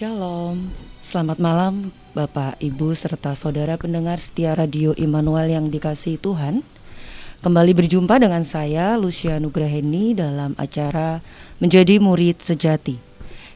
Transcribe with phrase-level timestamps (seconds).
[0.00, 0.72] Shalom,
[1.04, 6.64] selamat malam Bapak, Ibu, serta saudara pendengar setia Radio Immanuel yang dikasihi Tuhan.
[7.44, 11.20] Kembali berjumpa dengan saya Lucia Nugraheni dalam acara
[11.60, 12.96] Menjadi Murid Sejati,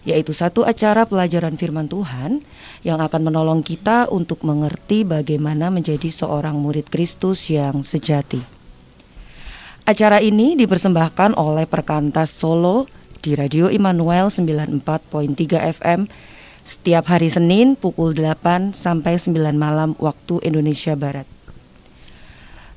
[0.05, 2.45] yaitu satu acara pelajaran firman Tuhan
[2.85, 8.45] yang akan menolong kita untuk mengerti bagaimana menjadi seorang murid Kristus yang sejati.
[9.89, 12.85] Acara ini dipersembahkan oleh Perkantas Solo
[13.25, 16.34] di Radio Immanuel 94.3 FM
[16.65, 21.29] setiap hari Senin pukul 8 sampai 9 malam waktu Indonesia Barat.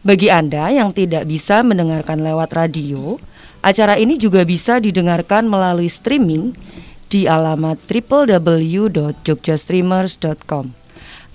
[0.04, 3.20] Bagi Anda yang tidak bisa mendengarkan lewat radio,
[3.60, 6.56] acara ini juga bisa didengarkan melalui streaming
[7.08, 10.72] di alamat www.jogjastreamers.com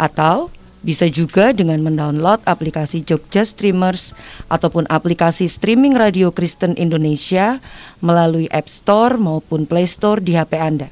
[0.01, 0.51] atau
[0.83, 4.11] bisa juga dengan mendownload aplikasi Jogja Streamers
[4.51, 7.63] ataupun aplikasi streaming radio Kristen Indonesia
[8.03, 10.91] melalui App Store maupun Play Store di HP Anda.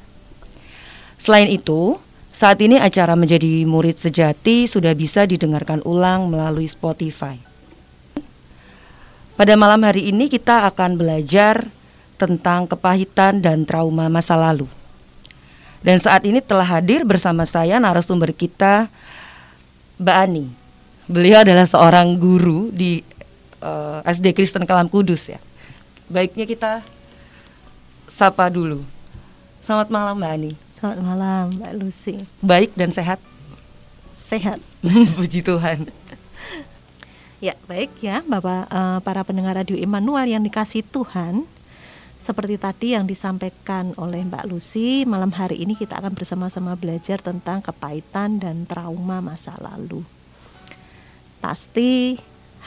[1.21, 2.01] Selain itu,
[2.33, 7.37] saat ini acara menjadi murid sejati sudah bisa didengarkan ulang melalui Spotify.
[9.37, 11.69] Pada malam hari ini kita akan belajar
[12.17, 14.65] tentang kepahitan dan trauma masa lalu.
[15.85, 18.89] Dan saat ini telah hadir bersama saya narasumber kita
[20.01, 20.45] Mbak Ani.
[21.05, 23.05] Beliau adalah seorang guru di
[23.61, 25.41] uh, eh, SD Kristen Kalam Kudus ya.
[26.09, 26.81] Baiknya kita
[28.09, 28.85] sapa dulu.
[29.65, 30.70] Selamat malam Mbak Ani.
[30.81, 32.17] Selamat malam Mbak Lucy.
[32.41, 33.21] Baik dan sehat.
[34.17, 34.65] Sehat.
[35.21, 35.93] Puji Tuhan.
[37.37, 41.45] Ya baik ya Bapak uh, para pendengar Radio Immanuel yang dikasih Tuhan.
[42.25, 47.61] Seperti tadi yang disampaikan oleh Mbak Lucy, malam hari ini kita akan bersama-sama belajar tentang
[47.61, 50.01] kepahitan dan trauma masa lalu.
[51.45, 52.17] Pasti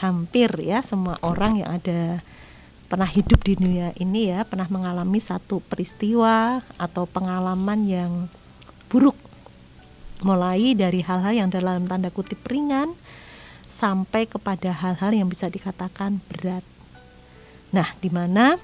[0.06, 2.22] hampir ya semua orang yang ada
[2.94, 8.30] pernah hidup di dunia ini ya pernah mengalami satu peristiwa atau pengalaman yang
[8.86, 9.18] buruk
[10.22, 12.94] mulai dari hal-hal yang dalam tanda kutip ringan
[13.74, 16.62] sampai kepada hal-hal yang bisa dikatakan berat.
[17.74, 18.62] Nah, di mana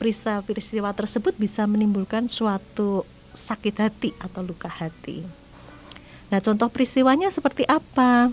[0.00, 3.04] peristiwa-peristiwa tersebut bisa menimbulkan suatu
[3.36, 5.28] sakit hati atau luka hati.
[6.32, 8.32] Nah, contoh peristiwanya seperti apa?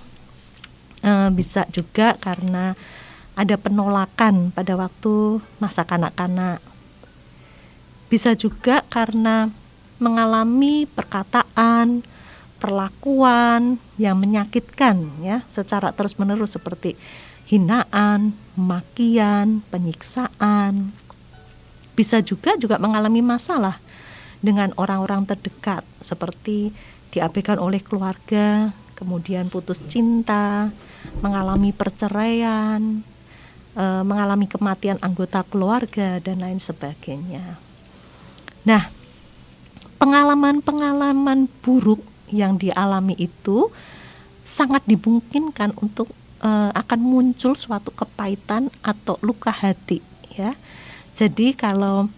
[1.04, 2.80] E, bisa juga karena
[3.36, 6.64] ada penolakan pada waktu masa kanak-kanak.
[8.08, 9.52] Bisa juga karena
[10.00, 12.04] mengalami perkataan,
[12.60, 16.96] perlakuan yang menyakitkan ya secara terus-menerus seperti
[17.46, 20.96] hinaan, makian, penyiksaan,
[21.96, 23.80] bisa juga juga mengalami masalah
[24.44, 26.76] dengan orang-orang terdekat seperti
[27.16, 30.76] diabaikan oleh keluarga, kemudian putus cinta,
[31.24, 33.00] mengalami perceraian,
[33.76, 37.60] e, mengalami kematian anggota keluarga dan lain sebagainya.
[38.66, 38.90] Nah,
[40.02, 42.02] pengalaman-pengalaman buruk
[42.34, 43.70] yang dialami itu
[44.48, 46.10] sangat dimungkinkan untuk
[46.42, 50.02] e, akan muncul suatu kepahitan atau luka hati
[50.34, 50.58] ya
[51.16, 52.12] jadi kalau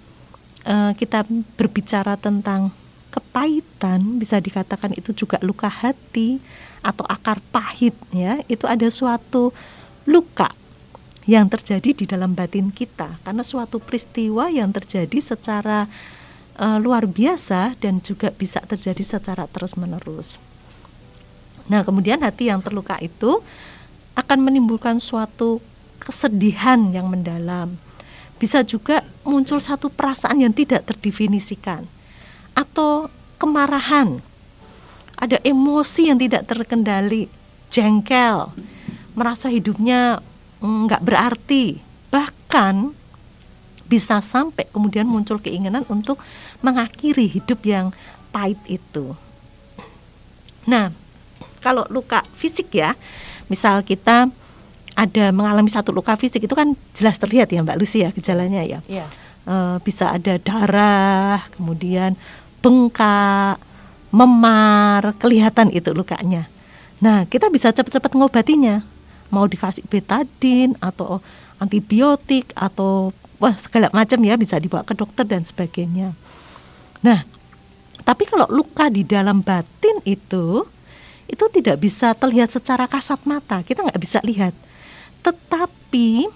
[0.65, 1.21] uh, kita
[1.53, 2.73] berbicara tentang
[3.13, 6.41] kepahitan bisa dikatakan itu juga luka hati
[6.81, 9.53] atau akar pahit ya, itu ada suatu
[10.09, 10.49] luka
[11.27, 13.19] yang terjadi di dalam batin kita.
[13.21, 15.85] Karena suatu peristiwa yang terjadi secara
[16.57, 20.39] uh, luar biasa dan juga bisa terjadi secara terus-menerus.
[21.67, 23.43] Nah, kemudian hati yang terluka itu
[24.15, 25.59] akan menimbulkan suatu
[25.99, 27.75] kesedihan yang mendalam,
[28.39, 31.83] bisa juga muncul satu perasaan yang tidak terdefinisikan
[32.55, 34.23] atau kemarahan.
[35.19, 37.27] Ada emosi yang tidak terkendali
[37.67, 38.53] jengkel
[39.17, 40.21] merasa hidupnya
[40.61, 41.79] nggak berarti
[42.09, 42.91] bahkan
[43.87, 46.19] bisa sampai kemudian muncul keinginan untuk
[46.59, 47.95] mengakhiri hidup yang
[48.33, 49.15] pahit itu
[50.67, 50.91] nah
[51.63, 52.93] kalau luka fisik ya
[53.47, 54.27] misal kita
[54.97, 58.81] ada mengalami satu luka fisik itu kan jelas terlihat ya Mbak Lucy ya gejalanya ya.
[58.89, 59.05] Yeah.
[59.05, 59.05] Iya.
[59.45, 59.55] E,
[59.85, 62.17] bisa ada darah, kemudian
[62.65, 63.61] bengkak,
[64.09, 66.49] memar, kelihatan itu lukanya.
[66.97, 68.81] Nah, kita bisa cepat-cepat ngobatinya.
[69.33, 71.19] Mau dikasih betadin atau
[71.57, 76.13] antibiotik atau wah segala macam ya bisa dibawa ke dokter dan sebagainya.
[77.03, 77.25] Nah,
[78.05, 80.63] tapi kalau luka di dalam batin itu
[81.27, 83.59] itu tidak bisa terlihat secara kasat mata.
[83.61, 84.55] Kita nggak bisa lihat
[85.27, 86.31] tetapi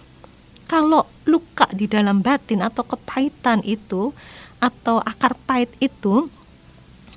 [0.67, 4.11] kalau luka di dalam batin atau kepahitan itu
[4.59, 6.27] atau akar pahit itu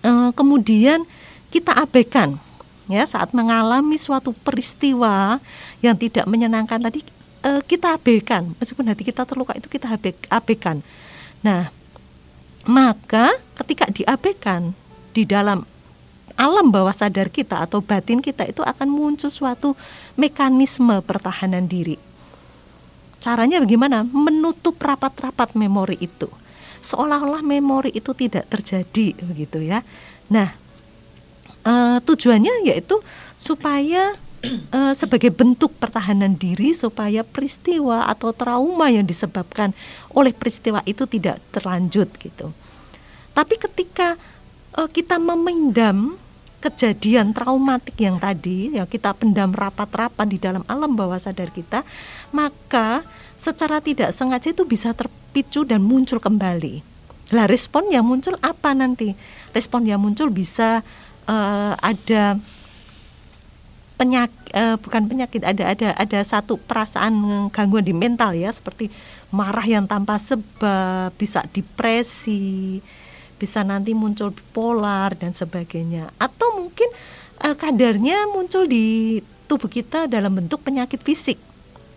[0.06, 1.02] eh, kemudian
[1.50, 2.38] kita abaikan
[2.90, 5.40] ya saat mengalami suatu peristiwa
[5.80, 7.00] yang tidak menyenangkan tadi
[7.44, 9.88] eh, kita abaikan meskipun hati kita terluka itu kita
[10.28, 10.84] abaikan.
[11.44, 11.68] Nah,
[12.64, 14.72] maka ketika diabaikan
[15.12, 15.64] di dalam
[16.34, 19.78] alam bawah sadar kita atau batin kita itu akan muncul suatu
[20.18, 21.94] mekanisme pertahanan diri.
[23.22, 24.04] Caranya bagaimana?
[24.04, 26.28] Menutup rapat-rapat memori itu.
[26.84, 29.80] Seolah-olah memori itu tidak terjadi begitu ya.
[30.28, 30.52] Nah,
[31.64, 33.00] uh, tujuannya yaitu
[33.34, 34.14] supaya
[34.70, 39.72] uh, sebagai bentuk pertahanan diri supaya peristiwa atau trauma yang disebabkan
[40.12, 42.52] oleh peristiwa itu tidak terlanjut gitu.
[43.34, 44.14] Tapi ketika
[44.78, 46.20] uh, kita memendam
[46.64, 51.84] kejadian traumatik yang tadi ya kita pendam rapat-rapat di dalam alam bawah sadar kita,
[52.32, 53.04] maka
[53.36, 56.80] secara tidak sengaja itu bisa terpicu dan muncul kembali.
[57.36, 59.12] Lah respon yang muncul apa nanti?
[59.52, 60.80] Respon yang muncul bisa
[61.28, 62.38] uh, ada
[63.94, 68.90] penyakit uh, bukan penyakit ada ada ada satu perasaan gangguan di mental ya seperti
[69.30, 72.82] marah yang tanpa sebab bisa depresi
[73.34, 76.10] bisa nanti muncul bipolar dan sebagainya.
[76.16, 76.88] Atau mungkin
[77.42, 81.36] uh, kadarnya muncul di tubuh kita dalam bentuk penyakit fisik.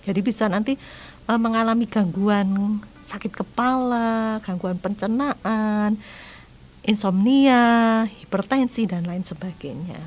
[0.03, 0.75] Jadi bisa nanti
[1.29, 5.95] uh, mengalami gangguan sakit kepala gangguan pencernaan
[6.87, 7.61] insomnia
[8.07, 9.99] hipertensi dan lain sebagainya.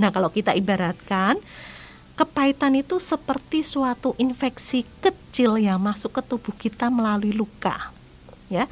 [0.00, 1.36] Nah kalau kita ibaratkan
[2.16, 7.92] kepahitan itu seperti suatu infeksi kecil yang masuk ke tubuh kita melalui luka
[8.48, 8.64] ya.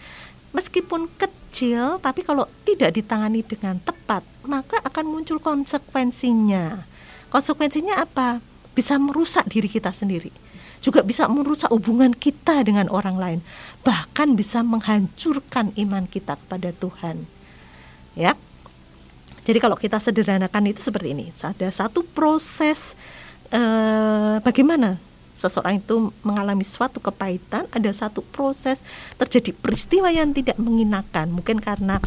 [0.57, 6.89] Meskipun kecil tapi kalau tidak ditangani dengan tepat maka akan muncul konsekuensinya.
[7.29, 8.41] Konsekuensinya apa?
[8.73, 10.44] Bisa merusak diri kita sendiri
[10.85, 13.41] juga bisa merusak hubungan kita dengan orang lain
[13.81, 17.25] bahkan bisa menghancurkan iman kita kepada Tuhan.
[18.13, 18.37] Ya.
[19.45, 22.93] Jadi kalau kita sederhanakan itu seperti ini ada satu proses
[23.49, 25.01] eh, bagaimana
[25.35, 28.81] seseorang itu mengalami suatu kepahitan, ada satu proses
[29.19, 31.99] terjadi peristiwa yang tidak mengenakan, mungkin karena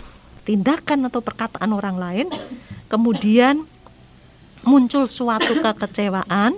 [0.47, 2.27] tindakan atau perkataan orang lain,
[2.88, 3.68] kemudian
[4.63, 6.56] muncul suatu kekecewaan.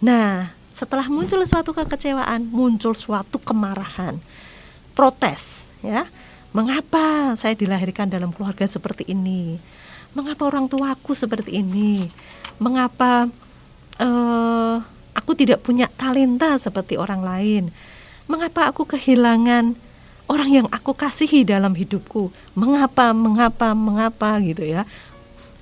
[0.00, 4.18] Nah, setelah muncul suatu kekecewaan, muncul suatu kemarahan,
[4.96, 6.08] protes, ya.
[6.52, 9.56] Mengapa saya dilahirkan dalam keluarga seperti ini?
[10.12, 12.12] Mengapa orang tuaku seperti ini?
[12.60, 13.24] Mengapa
[13.96, 14.76] uh,
[15.12, 17.64] Aku tidak punya talenta seperti orang lain.
[18.24, 19.76] Mengapa aku kehilangan
[20.24, 22.32] orang yang aku kasihi dalam hidupku?
[22.56, 24.88] Mengapa, mengapa, mengapa gitu ya?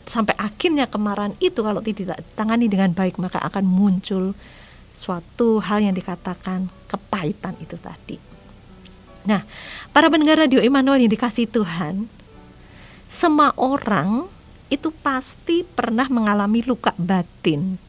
[0.06, 4.38] Sampai akhirnya kemarahan itu kalau tidak ditangani dengan baik maka akan muncul
[5.00, 8.20] suatu hal yang dikatakan kepahitan itu tadi.
[9.24, 9.40] Nah,
[9.96, 12.04] para pendengar radio Immanuel yang dikasih Tuhan,
[13.08, 14.28] semua orang
[14.68, 17.80] itu pasti pernah mengalami luka batin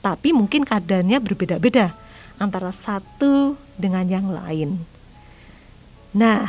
[0.00, 1.92] tapi mungkin keadaannya berbeda-beda
[2.40, 4.80] antara satu dengan yang lain.
[6.16, 6.48] Nah,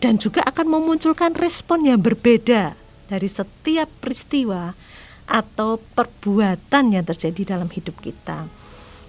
[0.00, 2.74] dan juga akan memunculkan respon yang berbeda
[3.06, 4.72] dari setiap peristiwa
[5.28, 8.48] atau perbuatan yang terjadi dalam hidup kita.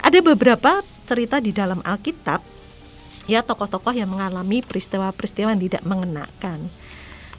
[0.04, 2.44] Ada beberapa cerita di dalam Alkitab
[3.26, 6.68] ya tokoh-tokoh yang mengalami peristiwa-peristiwa yang tidak mengenakan.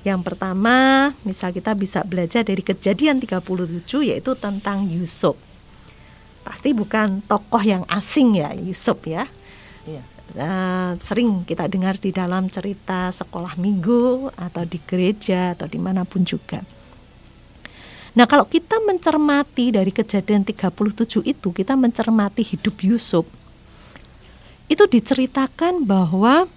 [0.04, 5.36] Yang pertama, misal kita bisa belajar dari kejadian 37 yaitu tentang Yusuf
[6.44, 9.24] pasti bukan tokoh yang asing ya Yusuf ya.
[9.88, 10.04] Iya.
[10.34, 16.04] Uh, sering kita dengar di dalam cerita sekolah minggu atau di gereja atau di mana
[16.04, 16.60] pun juga.
[18.14, 23.26] Nah kalau kita mencermati dari kejadian 37 itu kita mencermati hidup Yusuf
[24.70, 26.48] itu diceritakan bahwa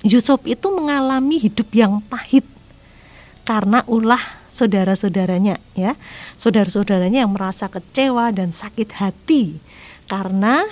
[0.00, 2.46] Yusuf itu mengalami hidup yang pahit
[3.44, 5.96] karena ulah saudara-saudaranya ya.
[6.36, 9.56] Saudara-saudaranya yang merasa kecewa dan sakit hati
[10.08, 10.64] karena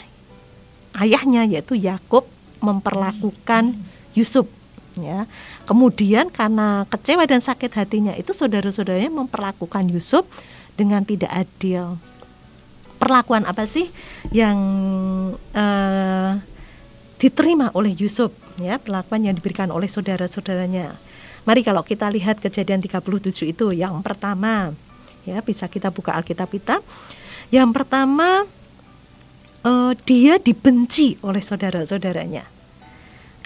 [0.96, 2.26] ayahnya yaitu Yakub
[2.58, 3.76] memperlakukan
[4.18, 4.50] Yusuf
[5.02, 5.20] ya.
[5.64, 10.24] Kemudian karena kecewa dan sakit hatinya itu saudara-saudaranya memperlakukan Yusuf
[10.78, 11.98] dengan tidak adil.
[12.98, 13.90] Perlakuan apa sih
[14.34, 14.58] yang
[15.54, 16.32] uh,
[17.18, 20.98] diterima oleh Yusuf ya, perlakuan yang diberikan oleh saudara-saudaranya.
[21.46, 24.74] Mari kalau kita lihat kejadian 37 itu yang pertama
[25.24, 26.82] ya bisa kita buka Alkitab kita.
[27.48, 28.44] Yang pertama
[29.64, 32.57] uh, dia dibenci oleh saudara-saudaranya.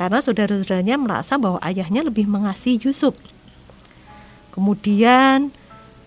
[0.02, 3.14] Karena saudara-saudaranya merasa bahwa ayahnya lebih mengasihi Yusuf.
[4.50, 5.54] Kemudian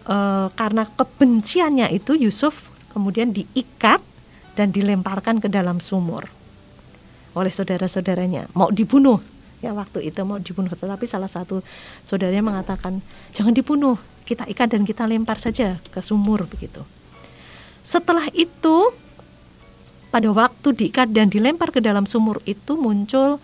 [0.03, 4.03] uh, karena kebenciannya itu Yusuf kemudian diikat
[4.59, 6.27] dan dilemparkan ke dalam sumur
[7.35, 9.23] oleh saudara-saudaranya, mau dibunuh.
[9.63, 10.75] Ya waktu itu mau dibunuh.
[10.75, 11.63] Tetapi salah satu
[12.03, 12.99] saudaranya mengatakan
[13.31, 13.95] jangan dibunuh.
[14.27, 16.83] Kita ikat dan kita lempar saja ke sumur begitu.
[17.79, 18.91] Setelah itu
[20.11, 23.39] pada waktu diikat dan dilempar ke dalam sumur itu muncul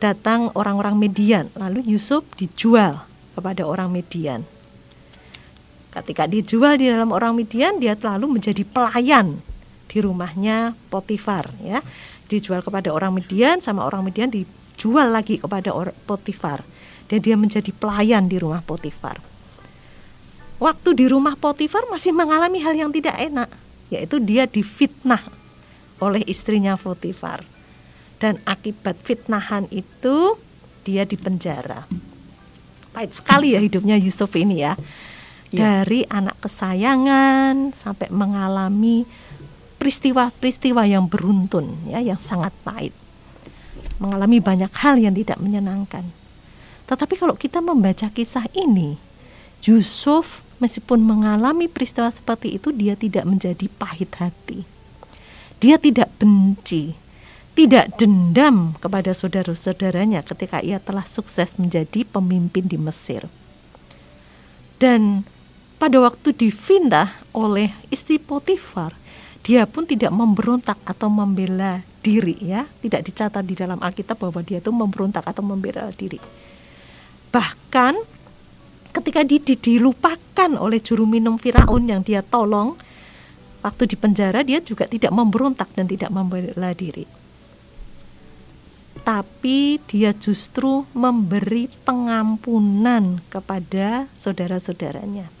[0.00, 3.04] datang orang-orang median lalu Yusuf dijual
[3.36, 4.42] kepada orang Median.
[5.90, 9.42] Ketika dijual di dalam orang Midian, dia lalu menjadi pelayan
[9.90, 11.82] di rumahnya Potifar ya.
[12.30, 15.74] Dijual kepada orang Midian sama orang Midian dijual lagi kepada
[16.06, 16.62] Potifar.
[17.10, 19.18] Dan dia menjadi pelayan di rumah Potifar.
[20.62, 23.50] Waktu di rumah Potifar masih mengalami hal yang tidak enak,
[23.90, 25.26] yaitu dia difitnah
[25.98, 27.42] oleh istrinya Potifar.
[28.20, 30.36] Dan akibat fitnahan itu
[30.84, 31.88] dia dipenjara.
[32.92, 34.76] Pahit sekali ya hidupnya Yusuf ini ya
[35.50, 35.82] ya.
[35.82, 39.04] dari anak kesayangan sampai mengalami
[39.76, 42.94] peristiwa-peristiwa yang beruntun ya yang sangat pahit
[44.00, 46.06] mengalami banyak hal yang tidak menyenangkan
[46.86, 48.96] tetapi kalau kita membaca kisah ini
[49.66, 54.64] Yusuf meskipun mengalami peristiwa seperti itu dia tidak menjadi pahit hati
[55.60, 56.96] dia tidak benci
[57.54, 63.26] tidak dendam kepada saudara-saudaranya ketika ia telah sukses menjadi pemimpin di Mesir
[64.80, 65.28] dan
[65.76, 68.96] pada waktu difindah oleh istri Potifar,
[69.44, 74.64] dia pun tidak memberontak atau membela diri ya, tidak dicatat di dalam Alkitab bahwa dia
[74.64, 76.16] itu memberontak atau membela diri.
[77.28, 77.92] Bahkan
[78.96, 82.72] ketika di, di, dilupakan oleh juru minum Firaun yang dia tolong
[83.60, 87.19] waktu di penjara dia juga tidak memberontak dan tidak membela diri.
[89.02, 95.40] Tapi dia justru memberi pengampunan kepada saudara-saudaranya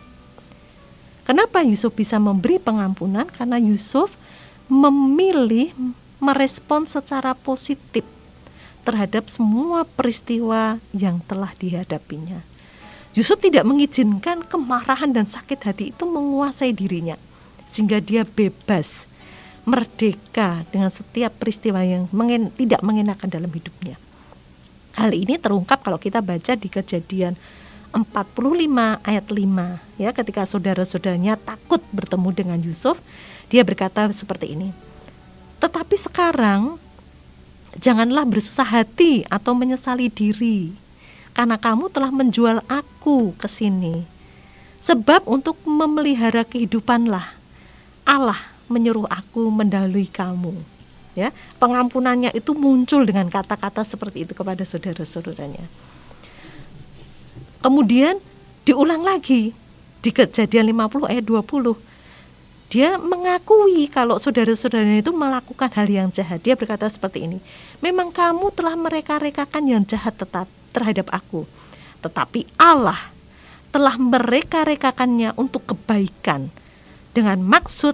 [1.30, 3.22] Kenapa Yusuf bisa memberi pengampunan?
[3.30, 4.18] Karena Yusuf
[4.66, 5.70] memilih
[6.18, 8.02] merespon secara positif
[8.82, 12.42] terhadap semua peristiwa yang telah dihadapinya.
[13.14, 17.14] Yusuf tidak mengizinkan kemarahan dan sakit hati itu menguasai dirinya,
[17.70, 19.06] sehingga dia bebas,
[19.68, 24.00] merdeka dengan setiap peristiwa yang mengen, tidak mengenakan dalam hidupnya.
[24.96, 27.38] Hal ini terungkap kalau kita baca di kejadian
[27.90, 33.02] 45 ayat 5 ya ketika saudara-saudaranya takut bertemu dengan Yusuf
[33.50, 34.70] dia berkata seperti ini
[35.58, 36.78] tetapi sekarang
[37.82, 40.70] janganlah bersusah hati atau menyesali diri
[41.34, 44.06] karena kamu telah menjual aku ke sini
[44.78, 47.34] sebab untuk memelihara kehidupanlah
[48.06, 50.54] Allah menyuruh aku mendahului kamu
[51.18, 55.66] ya pengampunannya itu muncul dengan kata-kata seperti itu kepada saudara-saudaranya
[57.60, 58.16] Kemudian
[58.64, 59.52] diulang lagi
[60.00, 61.76] di kejadian 50 ayat 20.
[62.72, 66.40] Dia mengakui kalau saudara-saudaranya itu melakukan hal yang jahat.
[66.40, 67.38] Dia berkata seperti ini,
[67.84, 71.44] memang kamu telah mereka-rekakan yang jahat tetap terhadap aku.
[72.00, 73.12] Tetapi Allah
[73.68, 76.48] telah mereka-rekakannya untuk kebaikan
[77.12, 77.92] dengan maksud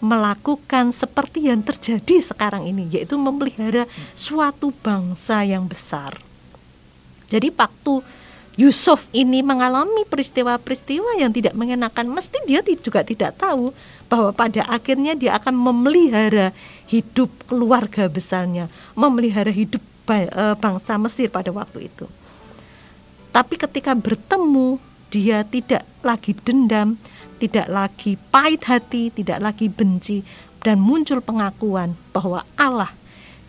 [0.00, 6.20] melakukan seperti yang terjadi sekarang ini yaitu memelihara suatu bangsa yang besar.
[7.26, 8.04] Jadi waktu
[8.56, 13.68] Yusuf ini mengalami peristiwa-peristiwa yang tidak mengenakan, mesti dia juga tidak tahu
[14.08, 16.56] bahwa pada akhirnya dia akan memelihara
[16.88, 22.08] hidup keluarga besarnya, memelihara hidup e, bangsa Mesir pada waktu itu.
[23.28, 24.80] Tapi ketika bertemu,
[25.12, 26.96] dia tidak lagi dendam,
[27.36, 30.24] tidak lagi pahit hati, tidak lagi benci,
[30.64, 32.90] dan muncul pengakuan bahwa Allah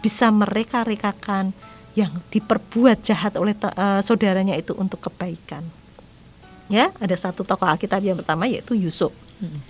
[0.04, 1.56] bisa mereka-rekakan
[1.98, 5.66] yang diperbuat jahat oleh uh, saudaranya itu untuk kebaikan.
[6.70, 9.10] Ya, ada satu tokoh Alkitab yang pertama yaitu Yusuf.
[9.42, 9.64] Hmm.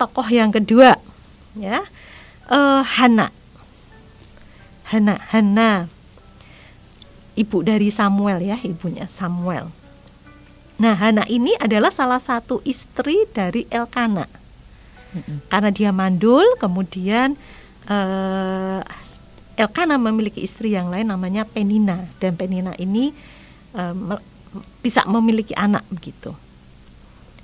[0.00, 0.96] Tokoh yang kedua,
[1.58, 1.84] ya,
[2.48, 3.28] uh, Hana.
[4.88, 5.90] Hana, Hana,
[7.36, 9.68] ibu dari Samuel ya, ibunya Samuel.
[10.84, 14.28] Nah, Hana ini adalah salah satu istri dari Elkana.
[15.48, 17.40] Karena dia mandul, kemudian
[17.88, 18.84] uh,
[19.56, 23.16] Elkana memiliki istri yang lain namanya Penina dan Penina ini
[23.72, 24.20] um,
[24.84, 26.36] bisa memiliki anak begitu.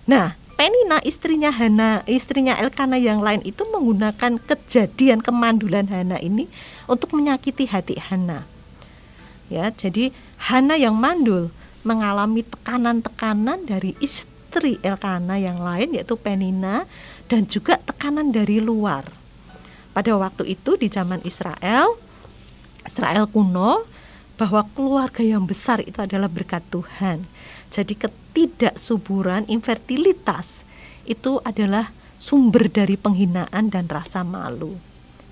[0.04, 6.44] Nah, Penina istrinya Hana, istrinya Elkana yang lain itu menggunakan kejadian kemandulan Hana ini
[6.84, 8.44] untuk menyakiti hati Hana.
[9.48, 11.48] Ya, jadi Hana yang mandul
[11.86, 16.84] mengalami tekanan-tekanan dari istri Elkana yang lain yaitu Penina
[17.30, 19.20] dan juga tekanan dari luar
[19.90, 21.98] pada waktu itu di zaman Israel,
[22.86, 23.84] Israel kuno,
[24.38, 27.26] bahwa keluarga yang besar itu adalah berkat Tuhan.
[27.68, 30.64] Jadi ketidaksuburan, infertilitas
[31.04, 34.78] itu adalah sumber dari penghinaan dan rasa malu.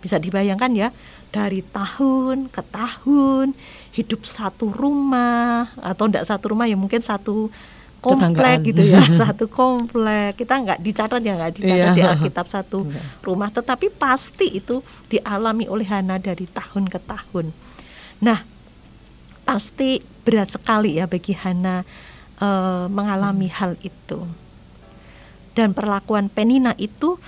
[0.05, 0.89] Bisa dibayangkan ya,
[1.33, 3.57] dari tahun ke tahun
[3.99, 7.51] hidup satu rumah atau tidak satu rumah ya mungkin satu
[7.99, 11.97] komplek gitu ya satu komplek kita nggak dicatat ya nggak dicatat iya.
[11.99, 13.03] di Alkitab satu iya.
[13.27, 14.79] rumah tetapi pasti itu
[15.11, 17.51] dialami oleh Hana dari tahun ke tahun
[18.23, 18.47] nah
[19.43, 21.81] pasti berat sekali ya bagi Hana
[22.37, 24.29] uh, mengalami hal itu.
[25.57, 27.19] Dan perlakuan Penina itu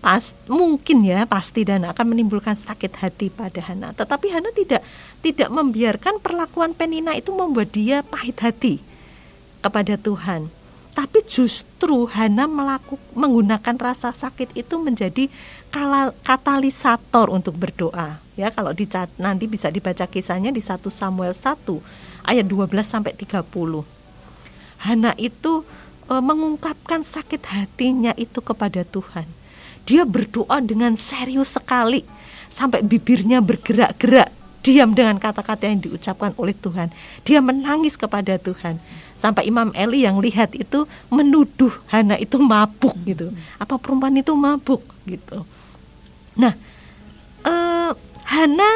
[0.00, 3.92] pas mungkin ya pasti dan akan menimbulkan sakit hati pada Hana.
[3.92, 4.80] Tetapi Hana tidak
[5.20, 8.80] tidak membiarkan perlakuan Penina itu membuat dia pahit hati
[9.60, 10.48] kepada Tuhan.
[10.96, 15.28] Tapi justru Hana melakukan menggunakan rasa sakit itu menjadi
[16.24, 18.18] katalisator untuk berdoa.
[18.34, 21.60] Ya, kalau dicat, nanti bisa dibaca kisahnya di 1 Samuel 1
[22.24, 23.44] ayat 12 sampai 30.
[24.80, 25.62] Hana itu
[26.08, 29.28] e, mengungkapkan sakit hatinya itu kepada Tuhan
[29.84, 32.04] dia berdoa dengan serius sekali
[32.50, 36.92] sampai bibirnya bergerak-gerak diam dengan kata-kata yang diucapkan oleh Tuhan.
[37.24, 38.76] Dia menangis kepada Tuhan.
[39.16, 43.32] Sampai Imam Eli yang lihat itu menuduh Hana itu mabuk gitu.
[43.60, 45.44] Apa perempuan itu mabuk gitu.
[46.40, 46.56] Nah,
[47.44, 47.92] eh,
[48.28, 48.70] Hana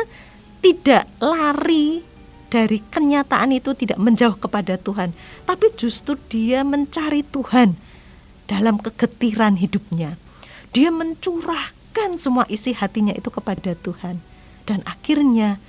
[0.61, 2.05] tidak lari
[2.49, 5.17] dari kenyataan itu tidak menjauh kepada Tuhan,
[5.49, 7.77] tapi justru dia mencari Tuhan
[8.45, 10.21] dalam kegetiran hidupnya
[10.75, 14.19] dia mencurahkan semua isi hatinya itu kepada Tuhan
[14.67, 15.63] dan akhirnya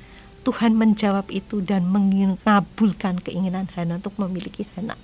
[0.46, 4.98] Tuhan menjawab itu dan mengabulkan keinginan Hana untuk memiliki anak.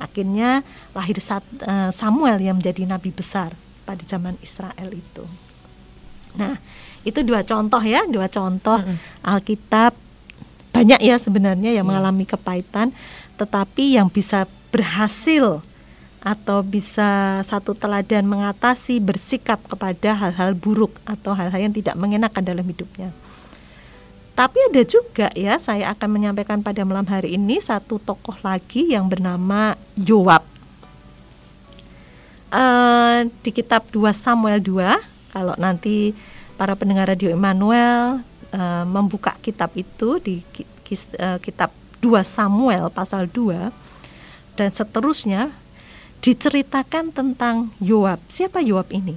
[0.00, 0.64] Akhirnya
[0.96, 3.52] lahir eh, Samuel yang menjadi nabi besar
[3.84, 5.24] pada zaman Israel itu.
[6.40, 6.56] Nah,
[7.04, 9.26] itu dua contoh ya, dua contoh mm -hmm.
[9.26, 9.92] Alkitab
[10.72, 11.88] banyak ya sebenarnya yang yeah.
[11.88, 12.94] mengalami kepahitan,
[13.36, 15.64] tetapi yang bisa berhasil
[16.18, 22.66] atau bisa satu teladan mengatasi bersikap kepada hal-hal buruk atau hal-hal yang tidak mengenakan dalam
[22.66, 23.14] hidupnya.
[24.38, 29.10] Tapi ada juga ya, saya akan menyampaikan pada malam hari ini satu tokoh lagi yang
[29.10, 30.46] bernama Yoab.
[32.48, 36.14] Uh, di kitab 2 Samuel 2, kalau nanti
[36.54, 38.22] para pendengar radio Emmanuel
[38.54, 40.40] uh, membuka kitab itu di
[41.18, 43.74] uh, kitab 2 Samuel pasal 2
[44.54, 45.50] dan seterusnya
[46.22, 48.18] diceritakan tentang Yoab.
[48.26, 49.16] Siapa Yoab ini?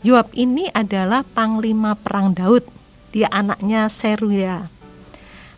[0.00, 2.64] Yoab ini adalah panglima perang Daud.
[3.12, 4.70] Dia anaknya Seruya.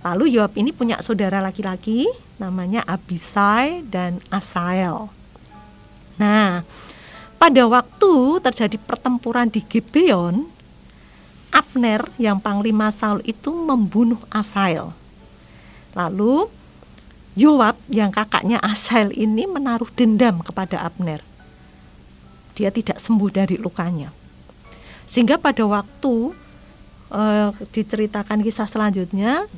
[0.02, 2.10] Lalu Yoab ini punya saudara laki-laki
[2.42, 5.06] namanya Abisai dan Asael.
[6.18, 6.66] Nah,
[7.38, 10.50] pada waktu terjadi pertempuran di Gibeon,
[11.54, 14.90] Abner yang panglima Saul itu membunuh Asael.
[15.94, 16.48] Lalu
[17.32, 21.24] Yoab yang kakaknya Asael ini menaruh dendam kepada Abner.
[22.52, 24.12] Dia tidak sembuh dari lukanya.
[25.08, 26.36] Sehingga pada waktu
[27.12, 29.48] uh, diceritakan kisah selanjutnya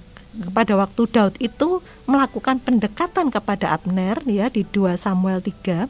[0.50, 1.78] pada waktu Daud itu
[2.10, 5.86] melakukan pendekatan kepada Abner ya di 2 Samuel 3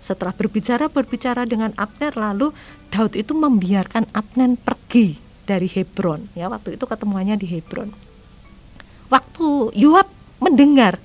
[0.00, 2.56] setelah berbicara berbicara dengan Abner lalu
[2.88, 7.92] Daud itu membiarkan Abner pergi dari Hebron ya waktu itu ketemuannya di Hebron
[9.12, 10.08] waktu Yoab
[10.40, 10.98] mendengar.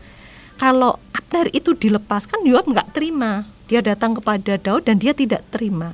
[0.56, 3.44] Kalau Abner itu dilepaskan Yoab nggak terima.
[3.68, 5.92] Dia datang kepada Daud dan dia tidak terima.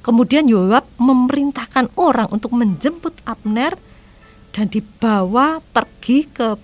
[0.00, 3.76] Kemudian Yoab memerintahkan orang untuk menjemput Abner
[4.50, 6.56] dan dibawa pergi ke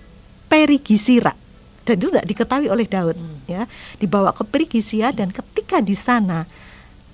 [0.49, 1.37] Perigisira.
[1.85, 3.45] Dan itu tidak diketahui oleh Daud hmm.
[3.45, 3.69] ya.
[4.01, 6.49] Dibawa ke Perigisia dan ketika di sana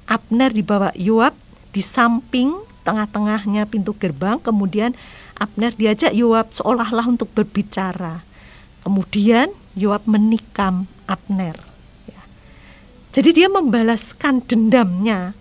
[0.07, 1.35] Abner dibawa Yoab
[1.75, 2.55] di samping
[2.87, 4.39] tengah-tengahnya pintu gerbang.
[4.39, 4.95] Kemudian
[5.35, 8.23] Abner diajak Yoab seolah-olah untuk berbicara
[8.85, 11.57] Kemudian Yoab menikam Abner.
[12.05, 12.21] Ya.
[13.17, 15.33] Jadi dia membalaskan dendamnya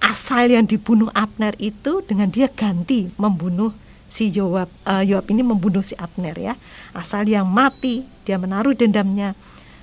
[0.00, 3.76] asal yang dibunuh Abner itu dengan dia ganti membunuh
[4.08, 4.72] si Yoab.
[4.88, 6.54] Uh, Yoab ini membunuh si Abner ya.
[6.96, 9.36] Asal yang mati dia menaruh dendamnya.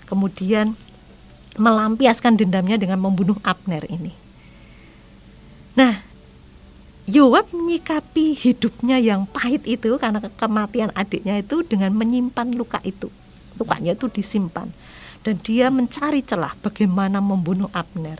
[0.09, 0.73] Kemudian
[1.53, 4.13] melampiaskan dendamnya dengan membunuh Abner ini.
[5.77, 6.06] Nah,
[7.07, 13.07] Yoab menyikapi hidupnya yang pahit itu karena kematian adiknya itu dengan menyimpan luka itu.
[13.55, 14.67] Lukanya itu disimpan.
[15.23, 18.19] Dan dia mencari celah bagaimana membunuh Abner.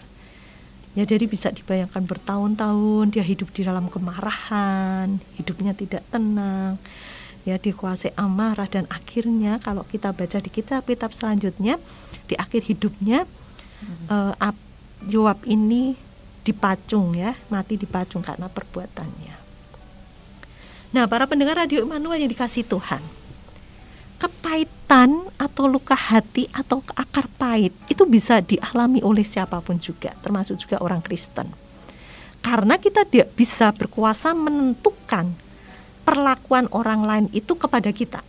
[0.96, 6.80] Ya jadi bisa dibayangkan bertahun-tahun dia hidup di dalam kemarahan, hidupnya tidak tenang,
[7.46, 11.80] ya dikuasai amarah dan akhirnya kalau kita baca di kitab-kitab selanjutnya
[12.28, 14.34] di akhir hidupnya hmm.
[14.42, 14.56] uh,
[15.08, 16.07] Yoab ini
[16.48, 19.36] dipacung ya, mati dipacung karena perbuatannya.
[20.96, 23.04] Nah, para pendengar radio Immanuel yang dikasih Tuhan,
[24.16, 30.56] kepahitan atau luka hati atau akar pahit itu bisa dialami oleh siapa pun juga, termasuk
[30.56, 31.52] juga orang Kristen.
[32.40, 35.36] Karena kita tidak bisa berkuasa menentukan
[36.08, 38.24] perlakuan orang lain itu kepada kita.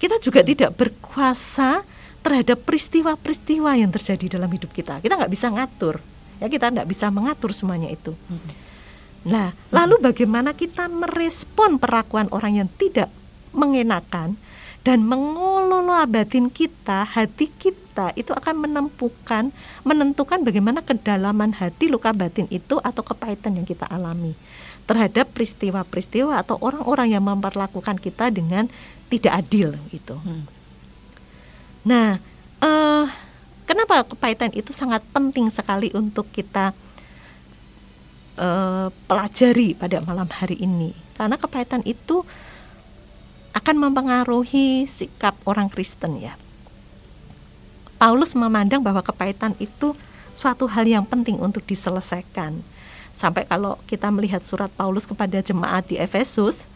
[0.00, 1.84] Kita juga tidak berkuasa
[2.24, 4.96] terhadap peristiwa-peristiwa yang terjadi dalam hidup kita.
[5.04, 6.00] Kita nggak bisa ngatur
[6.38, 8.14] ya kita tidak bisa mengatur semuanya itu
[9.24, 13.08] nah lalu bagaimana kita merespon perlakuan orang yang tidak
[13.54, 14.36] mengenakan
[14.84, 19.48] dan mengelola batin kita, hati kita itu akan menempukan,
[19.80, 24.36] menentukan bagaimana kedalaman hati luka batin itu atau kepahitan yang kita alami
[24.84, 28.68] terhadap peristiwa-peristiwa atau orang-orang yang memperlakukan kita dengan
[29.08, 30.20] tidak adil gitu.
[30.20, 30.44] Hmm.
[31.88, 32.20] Nah,
[32.60, 33.08] uh,
[33.64, 36.72] kenapa kepahitan itu sangat penting sekali untuk kita
[38.38, 40.96] uh, pelajari pada malam hari ini?
[41.16, 42.24] Karena kepahitan itu
[43.54, 46.34] akan mempengaruhi sikap orang Kristen ya.
[47.94, 49.94] Paulus memandang bahwa kepahitan itu
[50.34, 52.58] suatu hal yang penting untuk diselesaikan.
[53.14, 56.66] Sampai kalau kita melihat surat Paulus kepada jemaat di Efesus,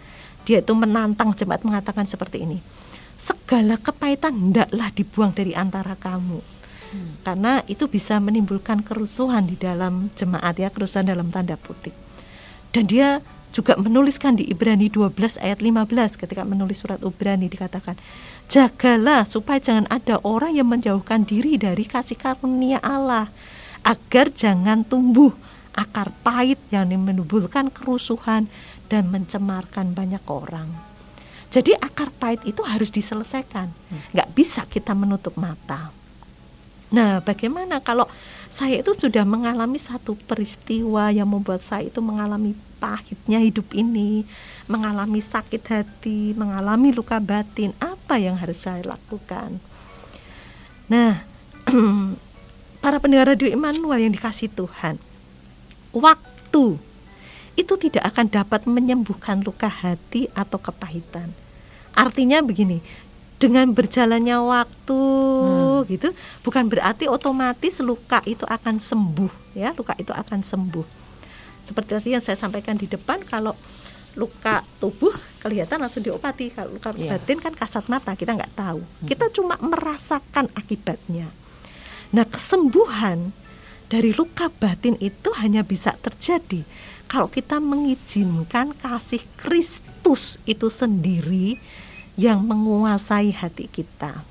[0.46, 2.62] dia itu menantang jemaat mengatakan seperti ini.
[3.18, 6.57] Segala kepahitan hendaklah dibuang dari antara kamu.
[6.88, 7.20] Hmm.
[7.24, 11.92] Karena itu bisa menimbulkan kerusuhan di dalam jemaat ya, kerusuhan dalam tanda putih.
[12.72, 13.20] Dan dia
[13.52, 17.96] juga menuliskan di Ibrani 12 ayat 15 ketika menulis surat Ibrani dikatakan
[18.48, 23.32] jagalah supaya jangan ada orang yang menjauhkan diri dari kasih karunia Allah
[23.88, 25.32] agar jangan tumbuh
[25.72, 28.50] akar pahit yang menimbulkan kerusuhan
[28.90, 30.68] dan mencemarkan banyak orang.
[31.48, 34.12] Jadi akar pahit itu harus diselesaikan, hmm.
[34.12, 35.88] nggak bisa kita menutup mata.
[36.88, 38.08] Nah, bagaimana kalau
[38.48, 44.24] saya itu sudah mengalami satu peristiwa yang membuat saya itu mengalami pahitnya hidup ini,
[44.64, 49.60] mengalami sakit hati, mengalami luka batin, apa yang harus saya lakukan?
[50.88, 51.20] Nah,
[52.82, 54.96] para pendengar radio Immanuel yang dikasih Tuhan,
[55.92, 56.80] waktu
[57.58, 61.34] itu tidak akan dapat menyembuhkan luka hati atau kepahitan.
[61.92, 62.78] Artinya begini,
[63.38, 65.86] dengan berjalannya waktu hmm.
[65.86, 66.08] gitu
[66.42, 70.86] bukan berarti otomatis luka itu akan sembuh ya luka itu akan sembuh
[71.62, 73.54] seperti tadi yang saya sampaikan di depan kalau
[74.18, 77.14] luka tubuh kelihatan langsung diobati kalau luka yeah.
[77.14, 79.06] batin kan kasat mata kita nggak tahu hmm.
[79.06, 81.30] kita cuma merasakan akibatnya
[82.10, 83.30] nah kesembuhan
[83.86, 86.66] dari luka batin itu hanya bisa terjadi
[87.06, 91.56] kalau kita mengizinkan kasih Kristus itu sendiri
[92.18, 94.26] yang menguasai hati kita.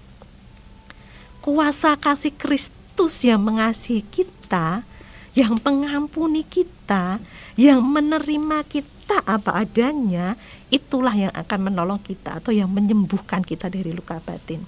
[1.40, 4.84] Kuasa kasih Kristus yang mengasihi kita,
[5.32, 7.24] yang mengampuni kita,
[7.56, 10.36] yang menerima kita apa adanya,
[10.68, 14.68] itulah yang akan menolong kita atau yang menyembuhkan kita dari luka batin.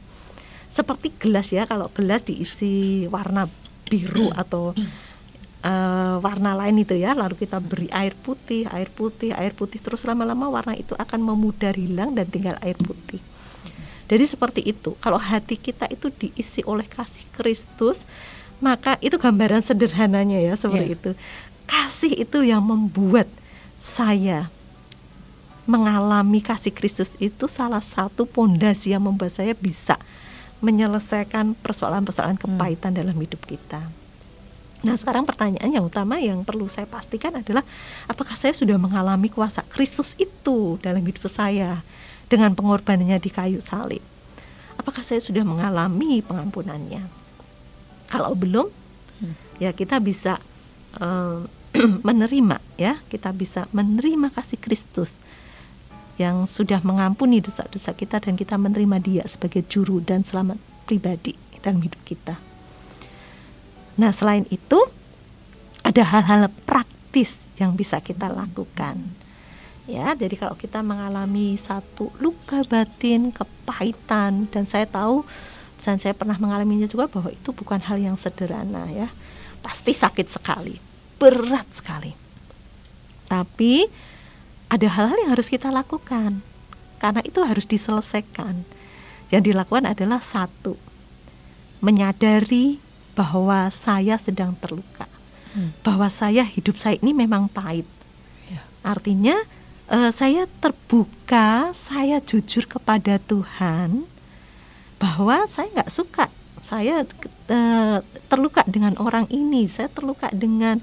[0.72, 3.52] Seperti gelas ya, kalau gelas diisi warna
[3.92, 4.72] biru atau
[5.64, 10.04] uh, warna lain itu ya lalu kita beri air putih air putih air putih terus
[10.08, 13.20] lama-lama warna itu akan memudar hilang dan tinggal air putih
[14.10, 18.04] jadi seperti itu kalau hati kita itu diisi oleh kasih Kristus
[18.60, 20.98] maka itu gambaran sederhananya ya seperti yeah.
[20.98, 21.12] itu
[21.70, 23.30] kasih itu yang membuat
[23.80, 24.52] saya
[25.70, 30.02] mengalami kasih Kristus itu salah satu pondasi yang membuat saya bisa
[30.66, 33.00] menyelesaikan persoalan-persoalan kepahitan hmm.
[33.00, 33.86] dalam hidup kita.
[34.80, 37.68] Nah sekarang pertanyaan yang utama yang perlu saya pastikan adalah
[38.08, 41.84] apakah saya sudah mengalami kuasa Kristus itu dalam hidup saya
[42.32, 44.00] dengan pengorbanannya di kayu salib?
[44.80, 47.04] Apakah saya sudah mengalami pengampunannya?
[48.08, 48.72] Kalau belum,
[49.20, 49.60] hmm.
[49.60, 50.40] ya kita bisa
[51.04, 51.44] uh,
[52.08, 55.20] menerima ya, kita bisa menerima kasih Kristus
[56.16, 61.84] yang sudah mengampuni dosa-dosa kita dan kita menerima Dia sebagai juru dan selamat pribadi dalam
[61.84, 62.49] hidup kita.
[64.00, 64.80] Nah, selain itu
[65.84, 68.96] ada hal-hal praktis yang bisa kita lakukan.
[69.92, 75.28] Ya, jadi kalau kita mengalami satu luka batin, kepahitan dan saya tahu
[75.84, 79.12] dan saya pernah mengalaminya juga bahwa itu bukan hal yang sederhana ya.
[79.60, 80.80] Pasti sakit sekali,
[81.20, 82.16] berat sekali.
[83.28, 83.84] Tapi
[84.72, 86.40] ada hal-hal yang harus kita lakukan
[87.04, 88.64] karena itu harus diselesaikan.
[89.34, 90.78] Yang dilakukan adalah satu,
[91.82, 92.89] menyadari
[93.20, 95.04] bahwa saya sedang terluka,
[95.52, 95.84] hmm.
[95.84, 97.84] bahwa saya hidup saya ini memang pahit.
[98.48, 98.64] Ya.
[98.80, 99.36] Artinya
[99.92, 104.08] uh, saya terbuka, saya jujur kepada Tuhan
[104.96, 106.32] bahwa saya nggak suka,
[106.64, 107.04] saya
[107.52, 108.00] uh,
[108.32, 110.80] terluka dengan orang ini, saya terluka dengan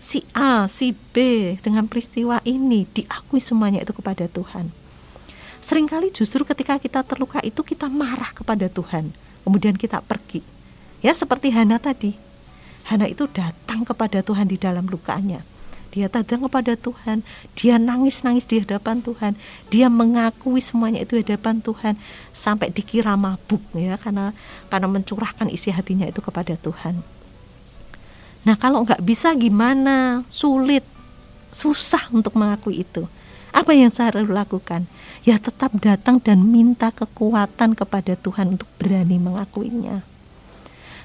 [0.00, 4.72] si A, si B, dengan peristiwa ini, diakui semuanya itu kepada Tuhan.
[5.60, 9.12] Seringkali justru ketika kita terluka itu kita marah kepada Tuhan,
[9.44, 10.55] kemudian kita pergi
[11.04, 12.16] Ya seperti Hana tadi.
[12.86, 15.42] Hana itu datang kepada Tuhan di dalam lukanya.
[15.96, 17.24] Dia datang kepada Tuhan,
[17.56, 19.32] dia nangis-nangis di hadapan Tuhan,
[19.72, 21.96] dia mengakui semuanya itu di hadapan Tuhan
[22.36, 24.36] sampai dikira mabuk ya karena
[24.68, 27.00] karena mencurahkan isi hatinya itu kepada Tuhan.
[28.44, 30.20] Nah kalau nggak bisa gimana?
[30.28, 30.84] Sulit,
[31.48, 33.08] susah untuk mengakui itu.
[33.56, 34.84] Apa yang saya harus lakukan?
[35.24, 40.04] Ya tetap datang dan minta kekuatan kepada Tuhan untuk berani mengakuinya.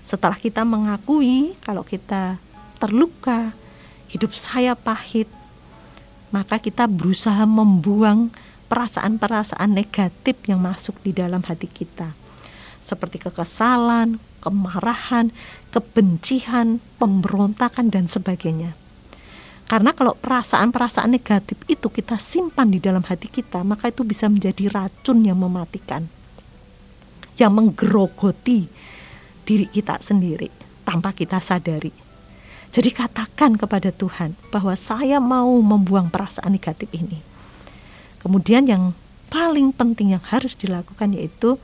[0.06, 2.42] Setelah kita mengakui kalau kita
[2.82, 3.54] terluka,
[4.12, 5.30] hidup saya pahit,
[6.34, 8.32] maka kita berusaha membuang
[8.72, 12.16] perasaan-perasaan negatif yang masuk di dalam hati kita.
[12.82, 15.30] Seperti kekesalan, kemarahan,
[15.70, 18.74] kebencian, pemberontakan dan sebagainya.
[19.70, 24.68] Karena kalau perasaan-perasaan negatif itu kita simpan di dalam hati kita, maka itu bisa menjadi
[24.68, 26.08] racun yang mematikan.
[27.40, 28.68] Yang menggerogoti
[29.52, 30.48] diri kita sendiri
[30.88, 31.92] tanpa kita sadari.
[32.72, 37.20] Jadi katakan kepada Tuhan bahwa saya mau membuang perasaan negatif ini.
[38.24, 38.96] Kemudian yang
[39.28, 41.60] paling penting yang harus dilakukan yaitu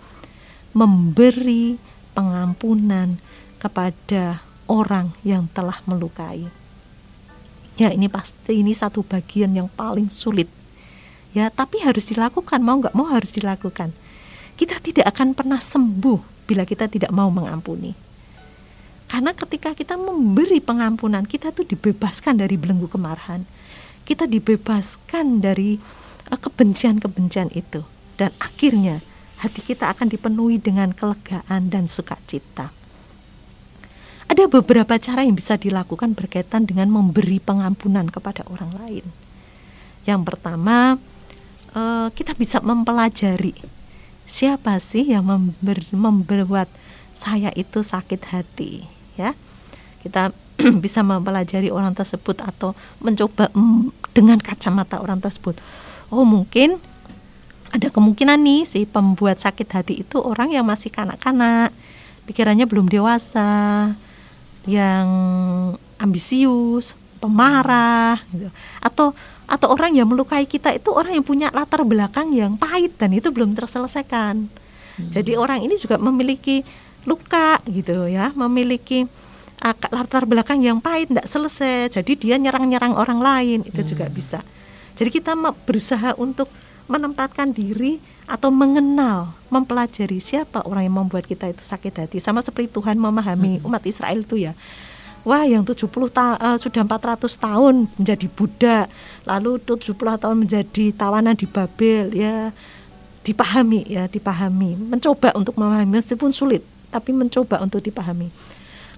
[0.76, 1.80] memberi
[2.12, 3.24] pengampunan
[3.56, 6.52] kepada orang yang telah melukai.
[7.80, 10.52] Ya ini pasti ini satu bagian yang paling sulit.
[11.32, 13.96] Ya tapi harus dilakukan mau nggak mau harus dilakukan.
[14.60, 18.08] Kita tidak akan pernah sembuh bila kita tidak mau mengampuni.
[19.08, 23.48] Karena ketika kita memberi pengampunan, kita tuh dibebaskan dari belenggu kemarahan.
[24.04, 25.80] Kita dibebaskan dari
[26.28, 27.84] eh, kebencian-kebencian itu.
[28.20, 29.00] Dan akhirnya
[29.40, 32.76] hati kita akan dipenuhi dengan kelegaan dan sukacita.
[34.28, 39.06] Ada beberapa cara yang bisa dilakukan berkaitan dengan memberi pengampunan kepada orang lain.
[40.04, 41.00] Yang pertama,
[41.72, 43.77] eh, kita bisa mempelajari
[44.28, 45.26] siapa sih yang
[45.96, 46.68] membuat
[47.16, 48.84] saya itu sakit hati
[49.16, 49.34] ya?
[50.04, 50.36] Kita
[50.84, 55.58] bisa mempelajari orang tersebut atau mencoba mm, dengan kacamata orang tersebut.
[56.12, 56.78] Oh mungkin
[57.72, 61.76] ada kemungkinan nih si pembuat sakit hati itu orang yang masih kanak-kanak
[62.28, 63.92] pikirannya belum dewasa
[64.68, 65.08] yang
[66.00, 66.96] ambisius
[67.28, 68.48] pemarah gitu
[68.80, 69.12] atau
[69.48, 73.28] atau orang yang melukai kita itu orang yang punya latar belakang yang pahit dan itu
[73.32, 75.12] belum terselesaikan hmm.
[75.12, 76.64] jadi orang ini juga memiliki
[77.04, 79.08] luka gitu ya memiliki
[79.64, 83.90] uh, latar belakang yang pahit tidak selesai jadi dia nyerang-nyerang orang lain itu hmm.
[83.92, 84.40] juga bisa
[84.98, 86.50] jadi kita berusaha untuk
[86.90, 92.18] menempatkan diri atau mengenal, mempelajari siapa orang yang membuat kita itu sakit hati.
[92.20, 93.68] Sama seperti Tuhan memahami hmm.
[93.68, 94.58] umat Israel itu ya.
[95.28, 98.88] Wah, yang 70 ta uh, sudah 400 tahun menjadi budak,
[99.28, 99.92] lalu 70
[100.24, 102.56] tahun menjadi tawanan di Babel ya
[103.28, 104.80] dipahami ya, dipahami.
[104.80, 108.32] Mencoba untuk memahami meskipun sulit, tapi mencoba untuk dipahami.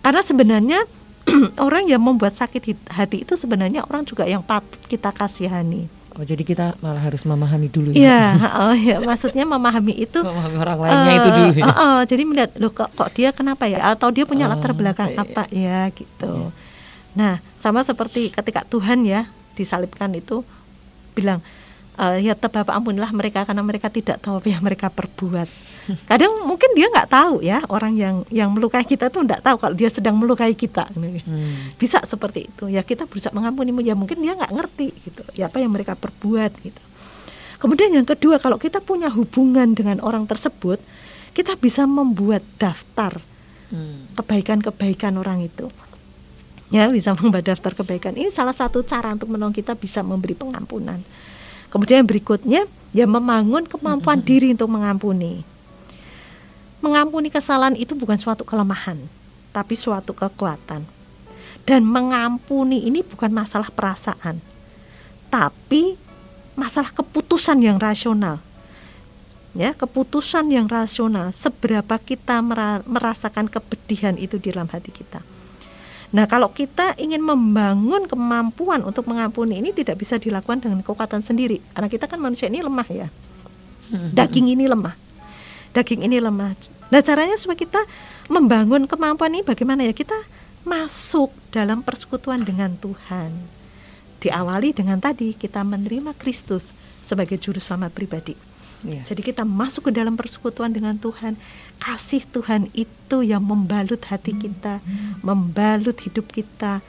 [0.06, 0.80] Karena sebenarnya
[1.66, 5.90] orang yang membuat sakit hati itu sebenarnya orang juga yang patut kita kasihani.
[6.20, 8.04] Oh jadi kita malah harus memahami dulu ya?
[8.04, 8.24] Iya,
[8.68, 11.64] oh ya maksudnya memahami itu memahami orang lainnya uh, itu dulu ya.
[11.64, 14.76] Uh, uh, jadi melihat loh kok, kok dia kenapa ya atau dia punya oh, latar
[14.76, 15.24] belakang okay.
[15.24, 16.52] apa ya gitu.
[16.52, 16.52] Yeah.
[17.16, 20.44] Nah sama seperti ketika Tuhan ya disalibkan itu
[21.16, 21.40] bilang
[21.96, 25.48] uh, ya Bapak ampunilah mereka karena mereka tidak tahu apa yang mereka perbuat.
[26.06, 29.76] Kadang mungkin dia nggak tahu ya orang yang yang melukai kita tuh nggak tahu kalau
[29.76, 30.86] dia sedang melukai kita.
[30.94, 31.72] Hmm.
[31.78, 35.58] Bisa seperti itu ya kita berusaha mengampuni ya mungkin dia nggak ngerti gitu ya apa
[35.62, 36.82] yang mereka perbuat gitu.
[37.60, 40.80] Kemudian yang kedua kalau kita punya hubungan dengan orang tersebut
[41.34, 43.20] kita bisa membuat daftar
[43.74, 44.16] hmm.
[44.18, 45.68] kebaikan-kebaikan orang itu
[46.70, 51.02] ya bisa membuat daftar kebaikan ini salah satu cara untuk menolong kita bisa memberi pengampunan
[51.70, 55.46] Kemudian berikutnya ya membangun kemampuan diri untuk mengampuni.
[56.80, 58.96] Mengampuni kesalahan itu bukan suatu kelemahan,
[59.52, 60.88] tapi suatu kekuatan.
[61.68, 64.42] Dan mengampuni ini bukan masalah perasaan,
[65.30, 66.00] tapi
[66.58, 68.42] masalah keputusan yang rasional.
[69.58, 72.40] Ya, keputusan yang rasional seberapa kita
[72.86, 75.26] merasakan kepedihan itu di dalam hati kita.
[76.10, 81.62] Nah, kalau kita ingin membangun kemampuan untuk mengampuni ini tidak bisa dilakukan dengan kekuatan sendiri,
[81.74, 83.08] karena kita kan manusia ini lemah ya.
[83.90, 84.10] Hmm.
[84.14, 85.09] Daging ini lemah.
[85.74, 86.58] Daging ini lemah.
[86.90, 87.82] Nah, caranya supaya kita
[88.26, 89.94] membangun kemampuan ini bagaimana ya?
[89.94, 90.18] Kita
[90.66, 93.32] masuk dalam persekutuan dengan Tuhan.
[94.20, 98.36] Diawali dengan tadi kita menerima Kristus sebagai juru selamat pribadi.
[98.84, 99.04] Yeah.
[99.04, 101.36] Jadi kita masuk ke dalam persekutuan dengan Tuhan.
[101.80, 104.80] Kasih Tuhan itu yang membalut hati kita,
[105.20, 106.80] membalut hidup kita.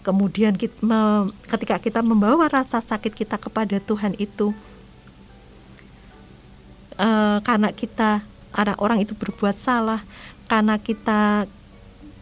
[0.00, 4.56] Kemudian kita, me, ketika kita membawa rasa sakit kita kepada Tuhan itu,
[7.00, 8.20] uh, karena kita
[8.52, 10.04] karena orang itu berbuat salah,
[10.44, 11.48] karena kita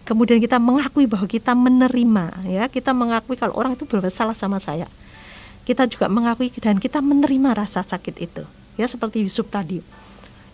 [0.07, 4.63] kemudian kita mengakui bahwa kita menerima, ya kita mengakui kalau orang itu berbuat salah sama
[4.63, 4.87] saya,
[5.69, 8.41] kita juga mengakui dan kita menerima rasa sakit itu
[8.79, 9.83] ya seperti Yusuf tadi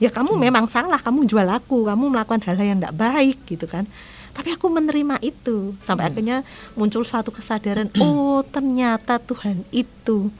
[0.03, 0.43] ya kamu hmm.
[0.43, 3.87] memang salah kamu jual aku kamu melakukan hal-hal yang tidak baik gitu kan
[4.35, 6.11] tapi aku menerima itu sampai hmm.
[6.11, 6.37] akhirnya
[6.75, 10.35] muncul suatu kesadaran oh ternyata Tuhan itu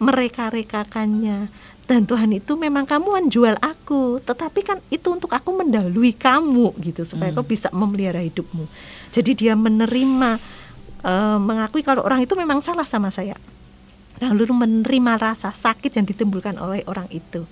[0.00, 1.52] mereka-rekakannya
[1.86, 4.18] dan Tuhan itu memang kamu menjual aku.
[4.26, 7.38] Tetapi kan itu untuk aku mendahului kamu gitu supaya hmm.
[7.38, 8.66] kau bisa memelihara hidupmu.
[9.14, 10.42] Jadi dia menerima
[11.06, 13.38] uh, mengakui kalau orang itu memang salah sama saya.
[14.18, 17.46] Lalu menerima rasa sakit yang ditimbulkan oleh orang itu.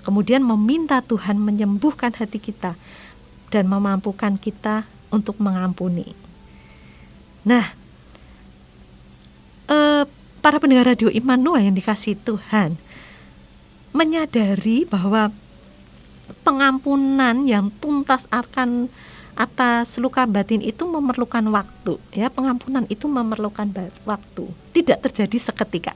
[0.00, 2.76] Kemudian meminta Tuhan menyembuhkan hati kita
[3.52, 6.16] dan memampukan kita untuk mengampuni.
[7.44, 7.76] Nah
[9.68, 10.08] uh,
[10.40, 12.80] para pendengar radio Immanuel yang dikasih Tuhan
[13.94, 15.30] menyadari bahwa
[16.42, 18.90] pengampunan yang tuntas akan
[19.34, 22.26] atas luka batin itu memerlukan waktu ya.
[22.28, 23.70] Pengampunan itu memerlukan
[24.02, 25.94] waktu tidak terjadi seketika.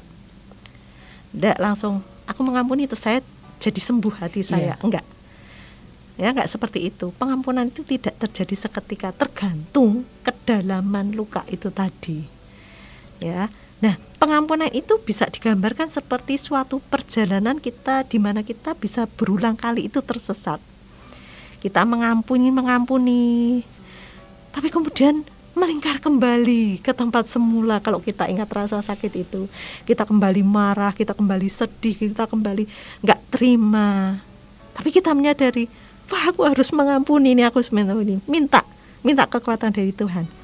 [1.35, 3.19] Tidak langsung aku mengampuni itu saya
[3.59, 4.79] jadi sembuh hati saya.
[4.79, 4.87] Yeah.
[4.87, 5.07] enggak
[6.19, 7.11] ya enggak seperti itu.
[7.19, 12.39] Pengampunan itu tidak terjadi seketika tergantung kedalaman luka itu tadi
[13.19, 19.55] ya Nah, pengampunan itu bisa digambarkan seperti suatu perjalanan kita di mana kita bisa berulang
[19.55, 20.59] kali itu tersesat.
[21.63, 23.63] Kita mengampuni, mengampuni,
[24.51, 25.23] tapi kemudian
[25.55, 29.51] melingkar kembali ke tempat semula kalau kita ingat rasa sakit itu.
[29.87, 32.67] Kita kembali marah, kita kembali sedih, kita kembali
[33.03, 34.19] nggak terima.
[34.75, 35.67] Tapi kita menyadari,
[36.11, 38.23] wah aku harus mengampuni ini, aku mengampuni.
[38.31, 38.63] Minta,
[39.03, 40.38] minta kekuatan dari Tuhan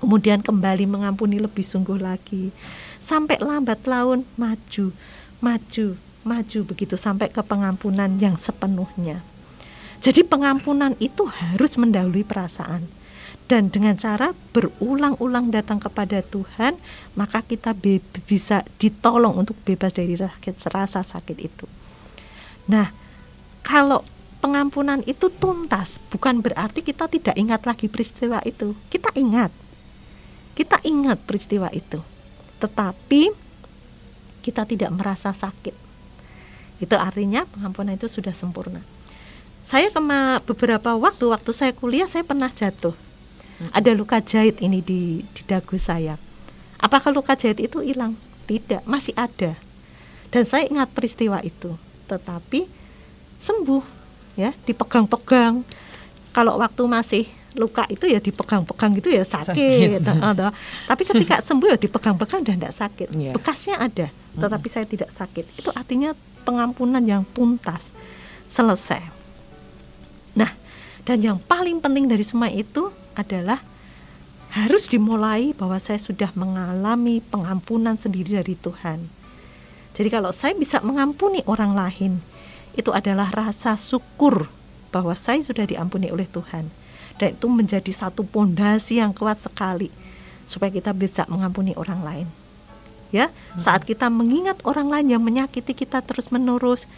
[0.00, 2.50] kemudian kembali mengampuni lebih sungguh lagi.
[2.98, 4.92] Sampai lambat laun maju
[5.40, 5.86] maju
[6.20, 9.24] maju begitu sampai ke pengampunan yang sepenuhnya.
[10.00, 12.88] Jadi pengampunan itu harus mendahului perasaan.
[13.50, 16.78] Dan dengan cara berulang-ulang datang kepada Tuhan
[17.18, 17.74] maka kita
[18.24, 21.66] bisa ditolong untuk bebas dari sakit rasa sakit itu.
[22.70, 22.94] Nah
[23.66, 24.06] kalau
[24.38, 28.72] pengampunan itu tuntas bukan berarti kita tidak ingat lagi peristiwa itu.
[28.86, 29.50] Kita ingat
[30.60, 32.04] kita ingat peristiwa itu,
[32.60, 33.32] tetapi
[34.44, 35.72] kita tidak merasa sakit.
[36.76, 38.84] Itu artinya pengampunan itu sudah sempurna.
[39.64, 42.92] Saya kema beberapa waktu waktu saya kuliah saya pernah jatuh.
[43.72, 46.20] Ada luka jahit ini di di dagu saya.
[46.76, 48.20] Apakah luka jahit itu hilang?
[48.44, 49.56] Tidak, masih ada.
[50.28, 51.72] Dan saya ingat peristiwa itu,
[52.04, 52.68] tetapi
[53.40, 53.84] sembuh
[54.36, 55.64] ya, dipegang-pegang.
[56.36, 57.24] Kalau waktu masih
[57.58, 60.46] luka itu ya dipegang-pegang gitu ya sakit, sakit.
[60.90, 63.08] tapi ketika sembuh ya dipegang-pegang dan tidak sakit.
[63.10, 63.34] Yeah.
[63.34, 64.06] bekasnya ada
[64.38, 64.74] tetapi mm -hmm.
[64.74, 65.44] saya tidak sakit.
[65.58, 66.14] Itu artinya
[66.46, 67.90] pengampunan yang tuntas
[68.46, 69.02] selesai.
[70.38, 70.54] Nah
[71.02, 73.58] dan yang paling penting dari semua itu adalah
[74.50, 79.06] harus dimulai bahwa saya sudah mengalami pengampunan sendiri dari Tuhan.
[79.94, 82.22] Jadi kalau saya bisa mengampuni orang lain
[82.78, 84.46] itu adalah rasa syukur
[84.94, 86.70] bahwa saya sudah diampuni oleh Tuhan
[87.20, 89.92] dan itu menjadi satu pondasi yang kuat sekali
[90.48, 92.26] supaya kita bisa mengampuni orang lain.
[93.12, 93.60] Ya hmm.
[93.60, 96.88] saat kita mengingat orang lain yang menyakiti kita terus menerus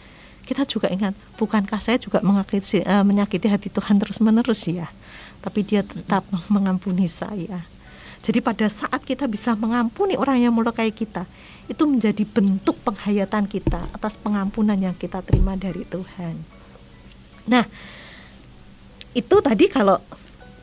[0.47, 4.87] kita juga ingat bukankah saya juga menyakiti, uh, menyakiti hati Tuhan terus menerus ya
[5.43, 6.47] tapi dia tetap hmm.
[6.47, 7.67] mengampuni saya.
[8.23, 11.27] Jadi pada saat kita bisa mengampuni orang yang melukai kita
[11.67, 16.39] itu menjadi bentuk penghayatan kita atas pengampunan yang kita terima dari Tuhan.
[17.51, 17.67] Nah
[19.13, 20.01] itu tadi kalau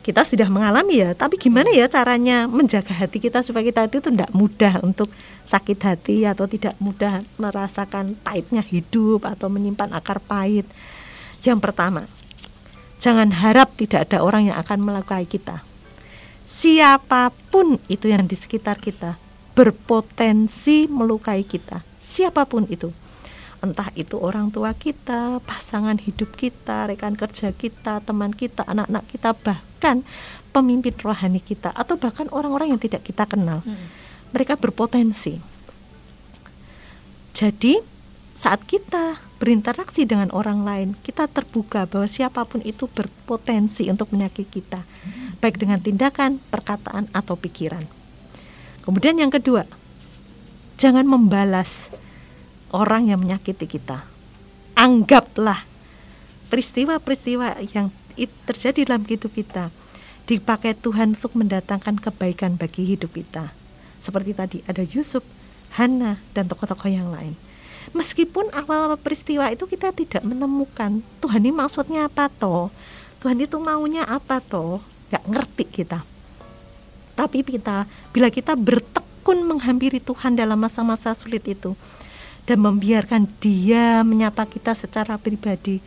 [0.01, 4.33] kita sudah mengalami ya, tapi gimana ya caranya menjaga hati kita supaya kita itu tidak
[4.33, 5.13] mudah untuk
[5.45, 10.65] sakit hati atau tidak mudah merasakan pahitnya hidup atau menyimpan akar pahit.
[11.45, 12.09] Yang pertama,
[12.97, 15.61] jangan harap tidak ada orang yang akan melukai kita.
[16.49, 19.15] Siapa pun itu yang di sekitar kita
[19.53, 22.89] berpotensi melukai kita, siapa pun itu
[23.61, 29.37] entah itu orang tua kita, pasangan hidup kita, rekan kerja kita, teman kita, anak-anak kita,
[29.37, 30.01] bahkan
[30.49, 33.61] pemimpin rohani kita, atau bahkan orang-orang yang tidak kita kenal.
[33.61, 33.87] Hmm.
[34.33, 35.37] Mereka berpotensi.
[37.37, 37.79] Jadi,
[38.33, 44.49] saat kita berinteraksi dengan orang lain, kita terbuka bahwa siapa pun itu berpotensi untuk menyakiti
[44.49, 45.37] kita, hmm.
[45.37, 47.85] baik dengan tindakan, perkataan, atau pikiran.
[48.81, 49.69] Kemudian, yang kedua,
[50.81, 51.93] jangan membalas
[52.71, 54.03] orang yang menyakiti kita.
[54.75, 55.67] Anggaplah
[56.47, 57.91] peristiwa-peristiwa yang
[58.47, 59.71] terjadi dalam hidup kita
[60.27, 63.51] dipakai Tuhan untuk mendatangkan kebaikan bagi hidup kita.
[63.99, 65.23] Seperti tadi ada Yusuf,
[65.75, 67.35] Hana, dan tokoh-tokoh yang lain.
[67.91, 72.71] Meskipun awal peristiwa itu kita tidak menemukan Tuhan ini maksudnya apa toh,
[73.19, 74.79] Tuhan itu maunya apa toh,
[75.11, 75.99] gak ngerti kita.
[77.17, 81.75] Tapi kita, bila kita bertekun menghampiri Tuhan dalam masa-masa sulit itu,
[82.45, 85.79] dan membiarkan dia menyapa kita secara pribadi,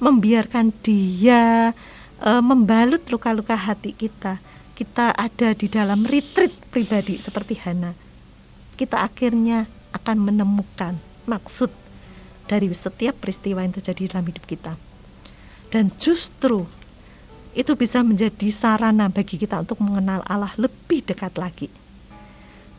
[0.00, 1.72] membiarkan dia
[2.20, 4.40] e, membalut luka-luka hati kita.
[4.78, 7.92] Kita ada di dalam retreat pribadi seperti Hana.
[8.78, 10.94] Kita akhirnya akan menemukan
[11.26, 11.70] maksud
[12.46, 14.78] dari setiap peristiwa yang terjadi dalam hidup kita.
[15.68, 16.64] Dan justru
[17.52, 21.68] itu bisa menjadi sarana bagi kita untuk mengenal Allah lebih dekat lagi.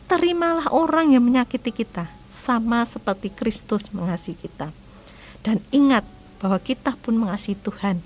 [0.08, 4.70] Terimalah orang yang menyakiti kita, sama seperti Kristus mengasihi kita.
[5.42, 6.06] Dan ingat
[6.40, 8.00] bahwa kita pun mengasihi Tuhan.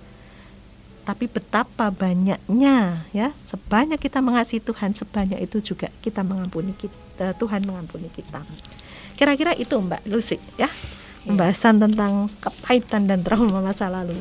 [1.05, 7.69] Tapi betapa banyaknya ya, sebanyak kita mengasihi Tuhan, sebanyak itu juga kita mengampuni kita, Tuhan
[7.69, 8.41] mengampuni kita.
[9.15, 10.67] Kira-kira itu Mbak Lucy ya.
[10.67, 10.69] Iya.
[11.25, 14.17] Pembahasan tentang kepahitan dan trauma masa lalu.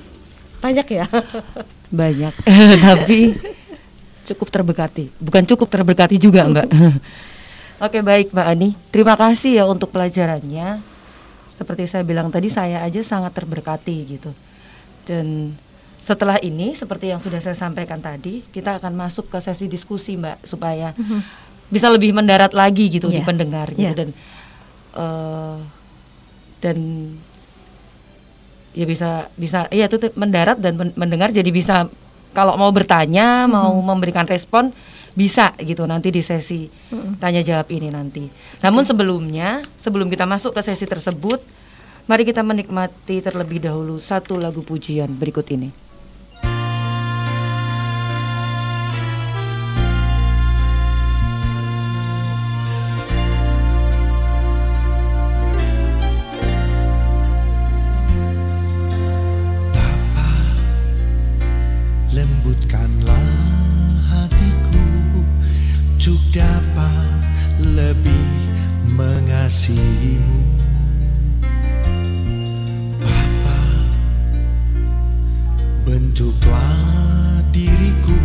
[0.60, 1.08] Banyak ya?
[2.04, 2.34] Banyak.
[2.88, 3.36] Tapi
[4.24, 5.12] cukup terberkati.
[5.20, 6.68] Bukan cukup terberkati juga, Mbak.
[7.84, 8.80] Oke, baik Mbak Ani.
[8.96, 10.80] Terima kasih ya untuk pelajarannya.
[11.60, 14.32] Seperti saya bilang tadi, saya aja sangat terberkati gitu.
[15.04, 15.52] Dan
[16.00, 20.48] setelah ini, seperti yang sudah saya sampaikan tadi, kita akan masuk ke sesi diskusi, Mbak,
[20.48, 21.20] supaya mm -hmm.
[21.68, 23.20] bisa lebih mendarat lagi gitu yeah.
[23.20, 23.28] di iya.
[23.28, 23.84] pendengar gitu.
[23.84, 23.96] Yeah.
[24.00, 24.10] Dan
[24.96, 25.60] uh,
[26.64, 26.78] dan
[28.72, 31.92] ya bisa bisa iya itu mendarat dan mendengar jadi bisa
[32.34, 33.52] kalau mau bertanya hmm.
[33.52, 34.74] mau memberikan respon
[35.14, 36.66] bisa gitu nanti di sesi
[37.22, 38.26] tanya jawab ini nanti.
[38.66, 41.42] Namun sebelumnya sebelum kita masuk ke sesi tersebut,
[42.10, 45.83] mari kita menikmati terlebih dahulu satu lagu pujian berikut ini.
[69.44, 70.40] Mengasihimu
[73.04, 73.60] Bapa
[75.84, 76.80] bentuklah
[77.52, 78.16] diriku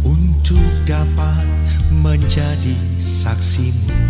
[0.00, 1.44] untuk dapat
[1.92, 4.00] menjadi saksimu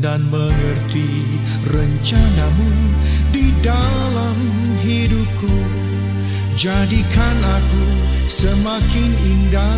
[0.00, 1.36] dan mengerti
[1.68, 2.72] rencanamu
[3.36, 4.38] di dalam
[4.80, 5.52] hidupku.
[6.56, 7.84] Jadikan aku
[8.24, 9.76] semakin indah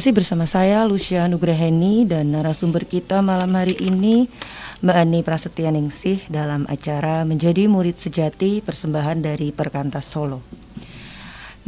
[0.00, 4.32] Masih bersama saya Lucia Nugraheni dan narasumber kita malam hari ini
[4.80, 10.40] Mbak Ani Prasetya Ningsih dalam acara Menjadi Murid Sejati persembahan dari Perkantas Solo.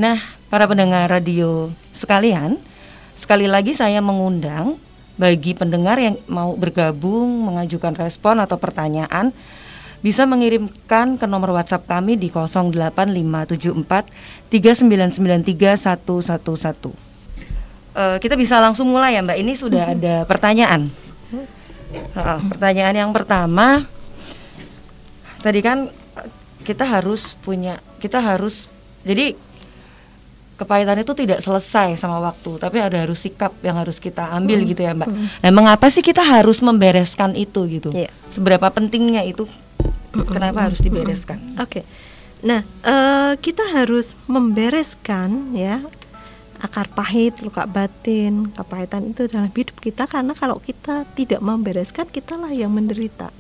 [0.01, 0.16] Nah,
[0.49, 2.57] para pendengar radio sekalian,
[3.20, 4.80] sekali lagi saya mengundang
[5.20, 9.37] bagi pendengar yang mau bergabung, mengajukan respon atau pertanyaan
[10.01, 14.09] bisa mengirimkan ke nomor WhatsApp kami di 08574
[14.49, 15.20] 3993
[15.85, 17.12] 111
[17.97, 19.38] uh, kita bisa langsung mulai ya Mbak.
[19.38, 20.93] Ini sudah ada pertanyaan.
[21.93, 23.84] Uh, pertanyaan yang pertama,
[25.45, 25.93] tadi kan
[26.64, 28.72] kita harus punya, kita harus
[29.05, 29.36] jadi
[30.57, 34.68] kepahitan itu tidak selesai sama waktu, tapi ada harus sikap yang harus kita ambil hmm.
[34.72, 35.09] gitu ya Mbak.
[35.11, 35.26] Hmm.
[35.43, 37.90] Nah, mengapa sih kita harus membereskan itu gitu?
[37.93, 38.14] Yeah.
[38.30, 39.45] Seberapa pentingnya itu?
[40.14, 40.28] Hmm.
[40.28, 41.61] Kenapa harus dibereskan?
[41.61, 41.82] Oke.
[41.82, 41.84] Okay.
[42.43, 45.82] Nah, uh, kita harus membereskan ya
[46.63, 52.55] akar pahit, luka batin, kepahitan itu dalam hidup kita karena kalau kita tidak membereskan kitalah
[52.55, 53.35] yang menderita.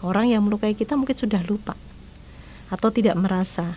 [0.00, 1.74] Orang yang melukai kita mungkin sudah lupa
[2.70, 3.76] atau tidak merasa.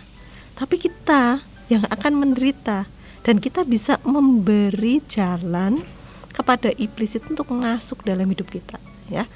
[0.54, 2.86] Tapi kita yang akan menderita
[3.26, 5.82] dan kita bisa memberi jalan
[6.30, 8.78] kepada iblis itu untuk masuk dalam hidup kita,
[9.10, 9.26] ya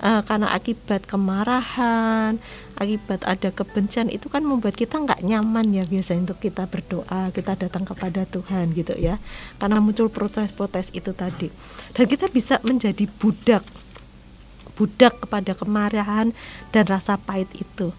[0.00, 2.40] uh, karena akibat kemarahan,
[2.76, 7.56] akibat ada kebencian itu kan membuat kita nggak nyaman ya biasanya untuk kita berdoa, kita
[7.56, 9.20] datang kepada Tuhan gitu ya.
[9.60, 11.52] Karena muncul protes-protes itu tadi.
[11.92, 13.62] Dan kita bisa menjadi budak
[14.80, 16.32] budak kepada kemarahan
[16.72, 17.92] dan rasa pahit itu.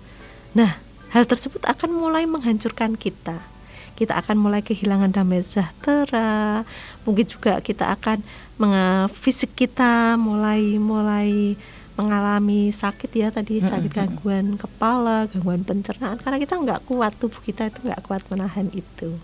[0.58, 0.82] Nah,
[1.14, 3.38] hal tersebut akan mulai menghancurkan kita.
[3.94, 6.66] Kita akan mulai kehilangan damai sejahtera.
[7.06, 8.26] Mungkin juga kita akan
[9.14, 11.54] fisik kita mulai mulai
[12.00, 17.68] mengalami sakit ya tadi sakit gangguan kepala, gangguan pencernaan karena kita nggak kuat tubuh kita
[17.68, 19.20] itu nggak kuat menahan itu.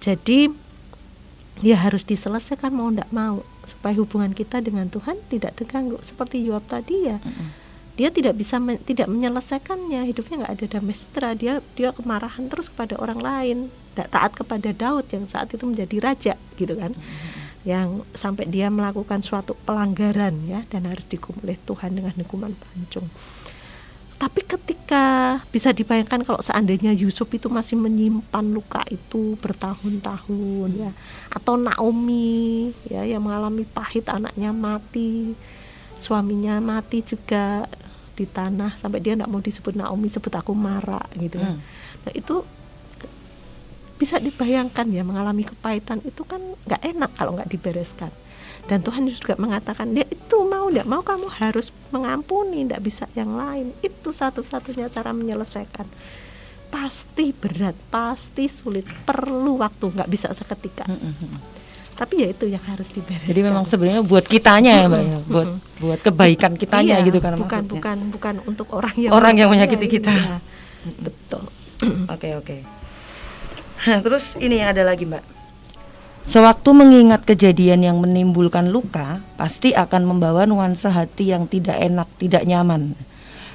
[0.00, 0.52] Jadi
[1.60, 6.64] ya harus diselesaikan mau nggak mau supaya hubungan kita dengan Tuhan tidak terganggu seperti Yoab
[6.68, 7.18] tadi ya.
[8.00, 12.72] Dia tidak bisa men, tidak menyelesaikannya hidupnya nggak ada damai sejahtera dia dia kemarahan terus
[12.72, 13.56] kepada orang lain
[13.92, 16.96] tidak taat kepada Daud yang saat itu menjadi raja gitu kan
[17.64, 23.04] yang sampai dia melakukan suatu pelanggaran ya dan harus dihukum oleh Tuhan dengan hukuman pancung.
[24.20, 30.92] Tapi ketika bisa dibayangkan kalau seandainya Yusuf itu masih menyimpan luka itu bertahun-tahun ya
[31.32, 35.32] atau Naomi ya yang mengalami pahit anaknya mati,
[35.96, 37.64] suaminya mati juga
[38.12, 41.56] di tanah sampai dia tidak mau disebut Naomi sebut aku Mara gitu kan.
[41.56, 41.64] Hmm.
[42.04, 42.44] Nah itu
[44.00, 48.08] bisa dibayangkan ya mengalami kepahitan itu kan nggak enak kalau nggak dibereskan.
[48.64, 53.36] Dan Tuhan juga mengatakan dia itu mau tidak mau kamu harus mengampuni tidak bisa yang
[53.36, 53.76] lain.
[53.84, 55.84] Itu satu-satunya cara menyelesaikan.
[56.72, 60.88] Pasti berat pasti sulit perlu waktu nggak bisa seketika.
[60.88, 61.60] Mm -hmm.
[62.00, 63.28] tapi ya itu yang harus dibereskan.
[63.28, 65.18] Jadi memang sebenarnya buat kitanya ya mbak ya.
[65.28, 65.48] Buat
[65.84, 67.76] buat kebaikan kitanya iya, gitu kan bukan maksudnya.
[67.76, 70.08] bukan bukan untuk orang yang orang yang menyakiti kita.
[70.08, 70.36] Iya.
[70.96, 71.44] betul.
[72.08, 72.79] Oke oke
[74.04, 75.24] terus ini ada lagi mbak.
[76.20, 82.44] Sewaktu mengingat kejadian yang menimbulkan luka, pasti akan membawa nuansa hati yang tidak enak, tidak
[82.44, 82.92] nyaman.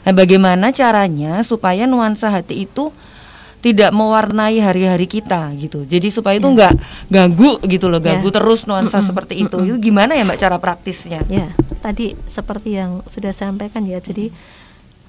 [0.02, 2.90] Nah, bagaimana caranya supaya nuansa hati itu
[3.66, 5.90] tidak mewarnai hari-hari kita gitu.
[5.90, 6.54] Jadi supaya itu ya.
[6.54, 6.74] nggak
[7.10, 8.36] ganggu gitu loh, ganggu ya.
[8.38, 9.58] terus nuansa seperti itu.
[9.58, 11.26] Itu gimana ya Mbak cara praktisnya?
[11.26, 11.50] Ya,
[11.82, 13.98] tadi seperti yang sudah saya sampaikan ya.
[13.98, 14.30] Jadi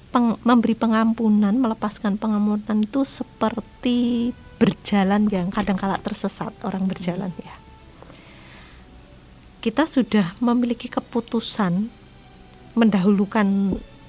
[0.09, 7.55] peng, memberi pengampunan, melepaskan pengampunan itu seperti berjalan yang kadang kala tersesat orang berjalan ya.
[9.61, 11.89] Kita sudah memiliki keputusan
[12.77, 13.47] mendahulukan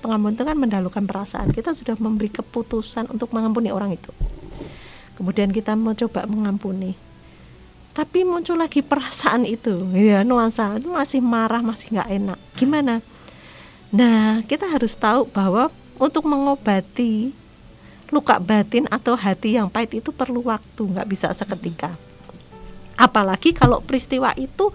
[0.05, 1.49] pengampunan itu kan mendahulukan perasaan.
[1.51, 4.13] Kita sudah memberi keputusan untuk mengampuni orang itu.
[5.19, 6.95] Kemudian kita mau coba mengampuni.
[7.97, 10.79] Tapi muncul lagi perasaan itu ya nuansa.
[10.79, 12.39] Itu masih marah masih nggak enak.
[12.55, 13.03] Gimana?
[13.91, 17.35] Nah kita harus tahu bahwa untuk mengobati
[18.09, 21.93] luka batin atau hati yang pahit itu perlu waktu, nggak bisa seketika.
[22.99, 24.73] Apalagi kalau peristiwa itu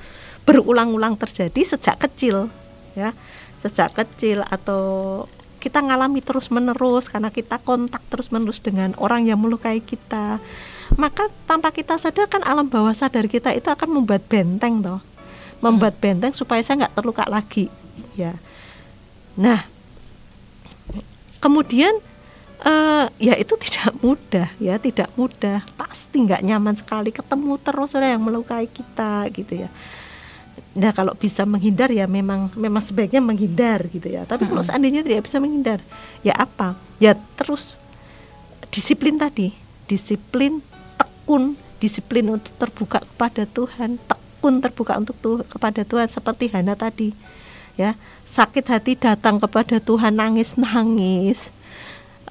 [0.47, 2.47] berulang-ulang terjadi sejak kecil,
[2.93, 3.11] ya,
[3.59, 5.25] sejak kecil atau
[5.63, 10.43] kita ngalami terus-menerus karena kita kontak terus-menerus dengan orang yang melukai kita.
[10.99, 14.99] Maka tanpa kita sadar kan alam bawah sadar kita itu akan membuat benteng toh.
[15.63, 17.71] Membuat benteng supaya saya nggak terluka lagi,
[18.19, 18.36] ya.
[19.39, 19.63] Nah,
[21.39, 21.95] kemudian
[22.64, 25.61] uh, ya itu tidak mudah ya tidak mudah.
[25.76, 29.70] Pasti nggak nyaman sekali ketemu terus orang yang melukai kita gitu ya.
[30.74, 34.26] Nah kalau bisa menghindar ya memang memang sebaiknya menghindar gitu ya.
[34.26, 35.80] Tapi kalau seandainya tidak bisa menghindar
[36.26, 36.74] ya apa?
[36.97, 37.78] Ya terus
[38.74, 39.53] disiplin tadi
[39.86, 40.64] disiplin
[40.97, 47.14] tekun disiplin untuk terbuka kepada Tuhan tekun terbuka untuk tuh kepada Tuhan seperti Hana tadi
[47.78, 47.93] ya.
[48.24, 51.51] Sakit hati datang kepada Tuhan nangis nangis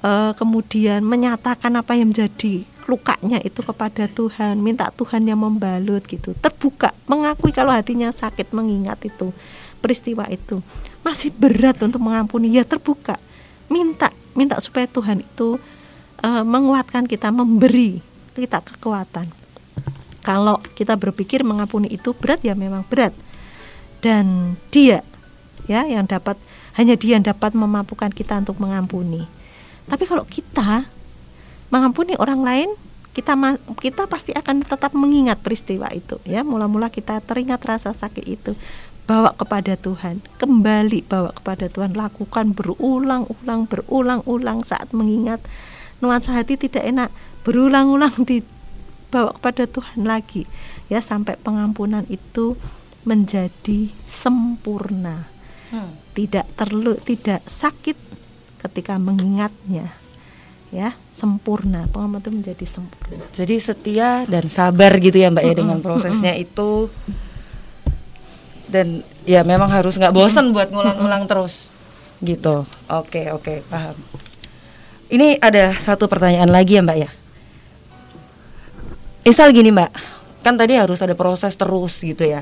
[0.03, 6.35] uh, kemudian menyatakan apa yang menjadi lukanya itu kepada Tuhan, minta Tuhan yang membalut gitu,
[6.43, 9.31] terbuka, mengakui kalau hatinya sakit mengingat itu
[9.79, 10.59] peristiwa itu.
[10.99, 13.15] Masih berat untuk mengampuni, ya terbuka,
[13.71, 15.55] minta, minta supaya Tuhan itu
[16.19, 18.03] uh, menguatkan kita, memberi
[18.35, 19.31] kita kekuatan.
[20.23, 23.15] Kalau kita berpikir mengampuni itu berat ya memang berat,
[24.03, 25.03] dan Dia
[25.67, 26.35] ya yang dapat
[26.75, 29.27] hanya Dia yang dapat memampukan kita untuk mengampuni
[29.87, 30.87] tapi kalau kita
[31.73, 32.69] mengampuni orang lain,
[33.13, 33.37] kita
[33.77, 36.41] kita pasti akan tetap mengingat peristiwa itu ya.
[36.41, 38.57] Mula-mula kita teringat rasa sakit itu,
[39.03, 45.43] bawa kepada Tuhan, kembali bawa kepada Tuhan, lakukan berulang-ulang berulang-ulang saat mengingat
[45.99, 47.09] nuansa hati tidak enak,
[47.43, 50.47] berulang-ulang dibawa kepada Tuhan lagi
[50.87, 52.55] ya sampai pengampunan itu
[53.03, 55.27] menjadi sempurna.
[55.73, 55.99] Hmm.
[56.15, 57.97] Tidak terlalu tidak sakit
[58.63, 59.91] ketika mengingatnya
[60.73, 61.85] ya sempurna.
[61.93, 63.21] Pengamat itu menjadi sempurna.
[63.37, 66.89] Jadi setia dan sabar gitu ya mbak ya dengan prosesnya itu.
[68.65, 71.69] Dan ya memang harus nggak bosan buat ngulang-ngulang terus
[72.25, 72.65] gitu.
[72.89, 73.93] Oke oke paham.
[75.13, 77.09] Ini ada satu pertanyaan lagi ya mbak ya.
[79.21, 79.93] Misal gini mbak
[80.43, 82.41] kan tadi harus ada proses terus gitu ya.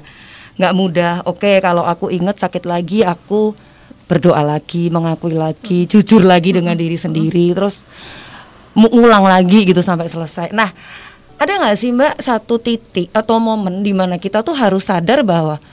[0.56, 1.14] Nggak mudah.
[1.28, 3.52] Oke kalau aku inget sakit lagi aku
[4.12, 7.88] berdoa lagi, mengakui lagi, jujur lagi dengan diri sendiri, terus
[8.76, 10.52] ngulang lagi gitu sampai selesai.
[10.52, 10.68] Nah,
[11.40, 15.64] ada nggak sih Mbak satu titik atau momen di mana kita tuh harus sadar bahwa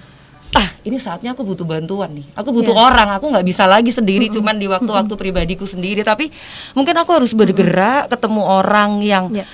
[0.54, 2.86] ah ini saatnya aku butuh bantuan nih, aku butuh yeah.
[2.86, 4.38] orang, aku nggak bisa lagi sendiri, mm -hmm.
[4.38, 6.30] cuman di waktu-waktu pribadiku sendiri, tapi
[6.78, 9.50] mungkin aku harus bergerak, ketemu orang yang yeah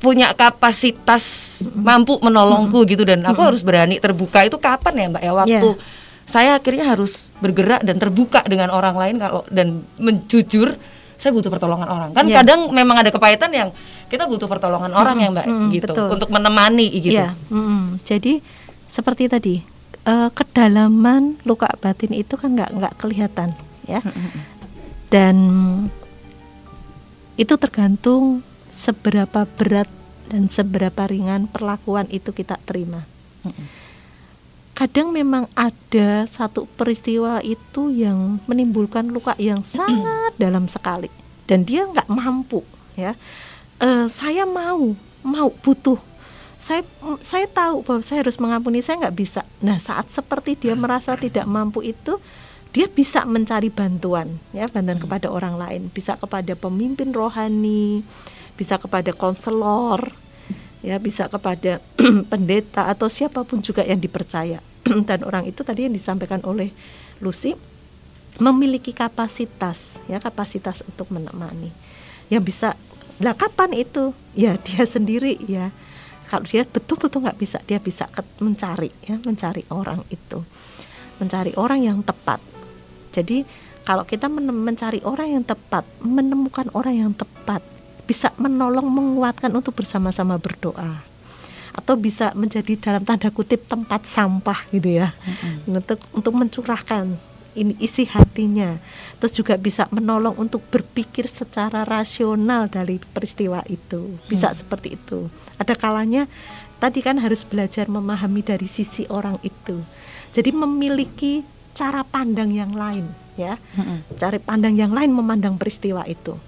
[0.00, 4.44] punya kapasitas mampu menolongku gitu dan aku harus berani terbuka.
[4.44, 8.94] Itu kapan ya mbak ya waktu yeah saya akhirnya harus bergerak dan terbuka dengan orang
[8.94, 10.78] lain kalau dan menjujur
[11.18, 12.42] saya butuh pertolongan orang kan yeah.
[12.42, 13.68] kadang memang ada kepahitan yang
[14.10, 15.02] kita butuh pertolongan mm -hmm.
[15.02, 16.08] orang ya mbak mm -hmm, gitu betul.
[16.14, 17.32] untuk menemani gitu yeah.
[17.50, 17.82] mm -hmm.
[18.06, 18.32] jadi
[18.86, 19.54] seperti tadi
[20.06, 23.50] uh, kedalaman luka batin itu kan nggak nggak kelihatan
[23.86, 24.42] ya mm -hmm.
[25.10, 25.36] dan
[27.34, 29.90] itu tergantung seberapa berat
[30.30, 33.06] dan seberapa ringan perlakuan itu kita terima
[33.42, 33.83] mm -hmm
[34.74, 41.08] kadang memang ada satu peristiwa itu yang menimbulkan luka yang sangat dalam sekali.
[41.46, 42.60] Dan dia nggak mampu
[42.98, 43.14] ya.
[43.78, 45.98] Uh, saya mau mau butuh.
[46.58, 46.80] Saya
[47.20, 49.42] saya tahu bahwa saya harus mengampuni saya nggak bisa.
[49.62, 52.16] Nah saat seperti dia merasa tidak mampu itu
[52.74, 55.04] dia bisa mencari bantuan ya bantuan hmm.
[55.04, 55.82] kepada orang lain.
[55.92, 58.02] Bisa kepada pemimpin rohani
[58.54, 60.14] bisa kepada konselor
[60.84, 61.80] ya bisa kepada
[62.30, 64.60] pendeta atau siapa pun juga yang dipercaya.
[65.08, 66.68] Dan orang itu tadi yang disampaikan oleh
[67.24, 67.56] Lucy
[68.36, 71.72] memiliki kapasitas ya kapasitas untuk menemani.
[72.28, 72.68] Yang bisa
[73.22, 74.12] lah kapan itu?
[74.36, 75.72] Ya dia sendiri ya.
[76.28, 78.04] Kalau dia betul-betul nggak bisa dia bisa
[78.44, 80.44] mencari ya mencari orang itu.
[81.16, 82.44] Mencari orang yang tepat.
[83.14, 83.46] Jadi
[83.88, 87.60] kalau kita mencari orang yang tepat menemukan orang yang tepat
[88.04, 91.00] bisa menolong menguatkan untuk bersama-sama berdoa.
[91.74, 95.10] Atau bisa menjadi dalam tanda kutip tempat sampah gitu ya.
[95.10, 95.74] Mm-hmm.
[95.82, 97.18] untuk untuk mencurahkan
[97.54, 98.78] ini isi hatinya.
[99.22, 104.18] Terus juga bisa menolong untuk berpikir secara rasional dari peristiwa itu.
[104.26, 104.58] Bisa hmm.
[104.58, 105.30] seperti itu.
[105.56, 106.26] Ada kalanya
[106.82, 109.80] tadi kan harus belajar memahami dari sisi orang itu.
[110.34, 113.58] Jadi memiliki cara pandang yang lain ya.
[113.74, 114.02] Hmm.
[114.14, 116.38] cara pandang yang lain memandang peristiwa itu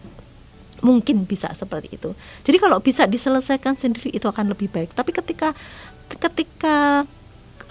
[0.84, 2.12] mungkin bisa seperti itu.
[2.44, 4.92] Jadi kalau bisa diselesaikan sendiri itu akan lebih baik.
[4.92, 5.56] Tapi ketika
[6.06, 7.04] ketika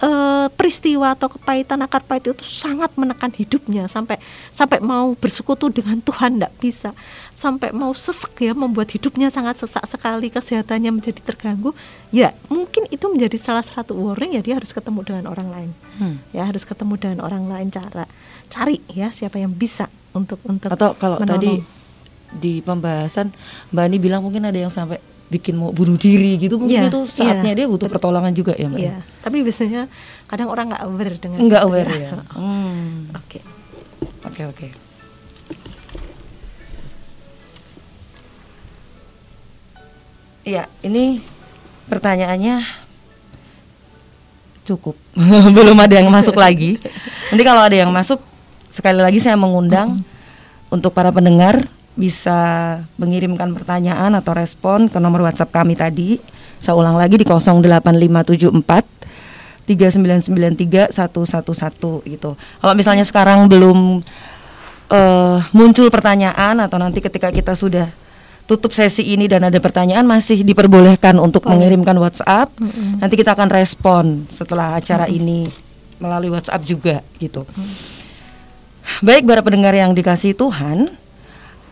[0.00, 0.10] e,
[0.52, 4.20] peristiwa atau kepahitan akar pahit itu sangat menekan hidupnya sampai
[4.52, 6.90] sampai mau bersekutu dengan Tuhan tidak bisa
[7.32, 11.72] sampai mau sesek ya membuat hidupnya sangat sesak sekali kesehatannya menjadi terganggu
[12.12, 16.16] ya mungkin itu menjadi salah satu warning ya dia harus ketemu dengan orang lain hmm.
[16.36, 18.08] ya harus ketemu dengan orang lain cara
[18.52, 21.36] cari ya siapa yang bisa untuk untuk atau kalau menolong.
[21.36, 21.52] tadi
[22.36, 23.32] di pembahasan
[23.72, 27.02] Mbak Ani bilang mungkin ada yang sampai bikin mau bunuh diri gitu mungkin yeah, itu
[27.02, 27.58] saatnya yeah.
[27.58, 28.78] dia butuh pertolongan juga ya mbak.
[28.78, 29.02] Yeah.
[29.26, 29.90] Tapi biasanya
[30.30, 31.38] kadang orang nggak aware dengan.
[31.42, 32.10] Nggak aware ya.
[32.36, 33.10] Hmm.
[33.10, 33.42] Oke.
[34.22, 34.68] Oke oke.
[40.46, 41.18] Iya ini
[41.90, 42.62] pertanyaannya
[44.62, 44.94] cukup
[45.58, 46.78] belum ada yang masuk lagi.
[47.34, 48.22] Nanti kalau ada yang masuk
[48.70, 50.74] sekali lagi saya mengundang mm -hmm.
[50.74, 51.66] untuk para pendengar
[51.96, 52.38] bisa
[53.00, 56.20] mengirimkan pertanyaan atau respon ke nomor WhatsApp kami tadi
[56.56, 58.96] Saya ulang lagi di 08574
[59.66, 62.30] 3993 111 gitu.
[62.38, 64.00] Kalau misalnya sekarang belum
[64.88, 67.90] uh, muncul pertanyaan atau nanti ketika kita sudah
[68.46, 71.50] tutup sesi ini dan ada pertanyaan masih diperbolehkan untuk oh.
[71.50, 72.54] mengirimkan WhatsApp.
[72.56, 72.90] Mm -hmm.
[73.02, 75.18] Nanti kita akan respon setelah acara mm -hmm.
[75.18, 75.40] ini
[75.98, 77.42] melalui WhatsApp juga gitu.
[77.42, 77.74] Mm.
[79.02, 80.94] Baik para pendengar yang dikasih Tuhan,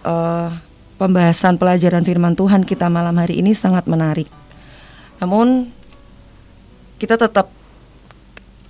[0.04, 0.54] uh,
[1.00, 4.30] pembahasan pelajaran firman Tuhan kita malam hari ini sangat menarik.
[5.18, 5.72] Namun
[7.00, 7.50] kita tetap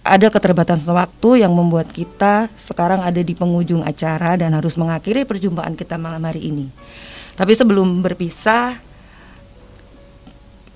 [0.05, 5.73] ada keterbatasan waktu yang membuat kita sekarang ada di penghujung acara dan harus mengakhiri perjumpaan
[5.75, 6.69] kita malam hari ini.
[7.35, 8.79] Tapi sebelum berpisah,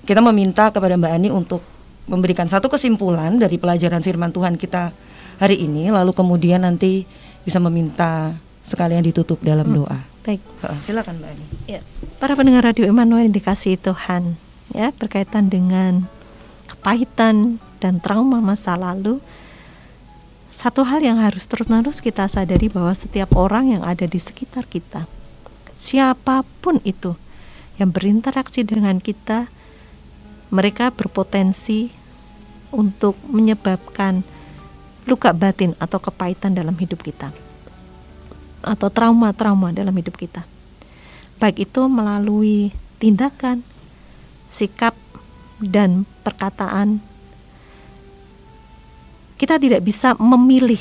[0.03, 1.61] kita meminta kepada Mbak Ani untuk
[2.09, 4.89] memberikan satu kesimpulan dari pelajaran firman Tuhan kita
[5.37, 7.05] hari ini, lalu kemudian nanti
[7.45, 8.33] bisa meminta
[8.65, 10.08] sekalian ditutup dalam hmm, doa.
[10.25, 10.41] Baik,
[10.83, 11.45] silakan Mbak Ani.
[11.65, 11.81] Ya,
[12.19, 14.35] para pendengar Radio Emmanuel yang dikasih Tuhan,
[14.75, 16.05] ya berkaitan dengan
[16.67, 19.23] kepahitan dan trauma masa lalu.
[20.51, 25.07] Satu hal yang harus terus-menerus kita sadari bahwa setiap orang yang ada di sekitar kita
[25.79, 27.15] siapa pun itu
[27.79, 29.47] yang berinteraksi dengan kita,
[30.51, 31.87] mereka berpotensi
[32.75, 34.27] untuk menyebabkan
[35.07, 37.31] luka batin atau kepahitan dalam hidup kita,
[38.63, 40.43] atau trauma-trauma dalam hidup kita,
[41.37, 43.63] baik itu melalui tindakan,
[44.51, 44.95] sikap,
[45.59, 46.99] dan perkataan.
[49.39, 50.79] Kita tidak bisa memilih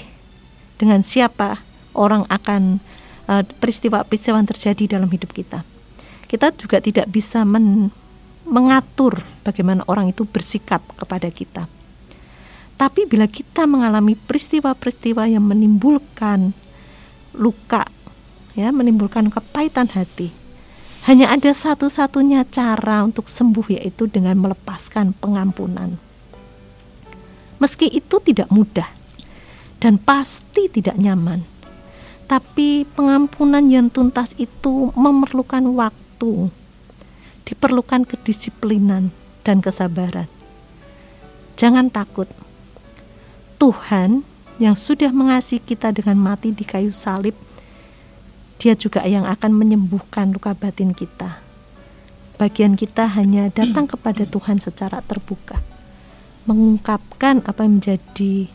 [0.78, 1.62] dengan siapa
[1.94, 2.82] orang akan
[3.28, 5.60] Eh, peristiwa-peristiwa yang terjadi dalam hidup kita.
[6.24, 7.92] Kita juga tidak bisa men
[8.48, 11.68] mengatur bagaimana orang itu bersikap kepada kita.
[12.80, 16.56] Tapi bila kita mengalami peristiwa-peristiwa yang menimbulkan
[17.38, 17.86] luka,
[18.58, 20.34] ya, menimbulkan kepahitan hati,
[21.06, 25.96] hanya ada satu-satunya cara untuk sembuh yaitu dengan melepaskan pengampunan.
[27.62, 28.90] Meski itu tidak mudah
[29.78, 31.58] dan pasti tidak nyaman
[32.28, 36.52] tapi pengampunan yang tuntas itu memerlukan waktu,
[37.48, 39.08] diperlukan kedisiplinan
[39.42, 40.28] dan kesabaran.
[41.56, 42.28] Jangan takut,
[43.56, 44.28] Tuhan
[44.58, 47.34] yang sudah mengasihi kita dengan mati di kayu salib,
[48.58, 51.38] Dia juga yang akan menyembuhkan luka batin kita.
[52.42, 55.62] Bagian kita hanya datang kepada Tuhan secara terbuka,
[56.42, 58.50] mengungkapkan apa yang menjadi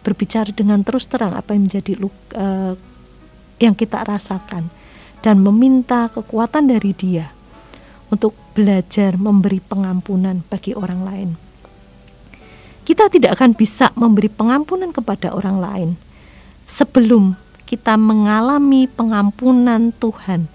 [0.00, 2.74] berbicara dengan terus terang apa yang menjadi luka, uh,
[3.60, 4.72] yang kita rasakan
[5.20, 7.28] dan meminta kekuatan dari Dia
[8.08, 11.30] untuk belajar memberi pengampunan bagi orang lain.
[12.86, 15.90] Kita tidak akan bisa memberi pengampunan kepada orang lain
[16.70, 17.34] sebelum
[17.66, 20.46] kita mengalami pengampunan Tuhan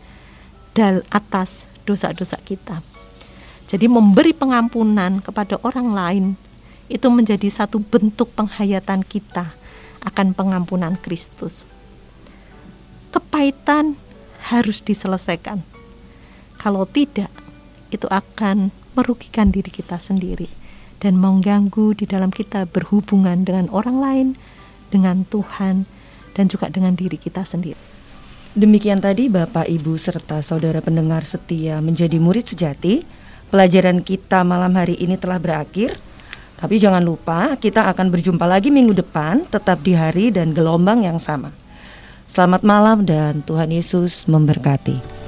[0.72, 2.80] dal atas dosa-dosa kita.
[3.68, 6.26] Jadi memberi pengampunan kepada orang lain
[6.88, 9.52] itu menjadi satu bentuk penghayatan kita
[10.08, 11.68] akan pengampunan Kristus
[13.12, 14.00] kepahitan
[14.54, 15.66] harus diselesaikan.
[16.62, 17.34] Kalau tidak,
[17.92, 20.61] itu akan merugikan diri kita sendiri
[21.02, 24.28] dan mengganggu di dalam kita berhubungan dengan orang lain,
[24.94, 25.90] dengan Tuhan,
[26.38, 27.90] dan juga dengan diri kita sendiri.
[28.52, 33.02] Demikian tadi Bapak, Ibu, serta saudara pendengar setia menjadi murid sejati.
[33.50, 35.96] Pelajaran kita malam hari ini telah berakhir.
[36.62, 41.18] Tapi jangan lupa kita akan berjumpa lagi minggu depan tetap di hari dan gelombang yang
[41.18, 41.50] sama.
[42.30, 45.21] Selamat malam dan Tuhan Yesus memberkati.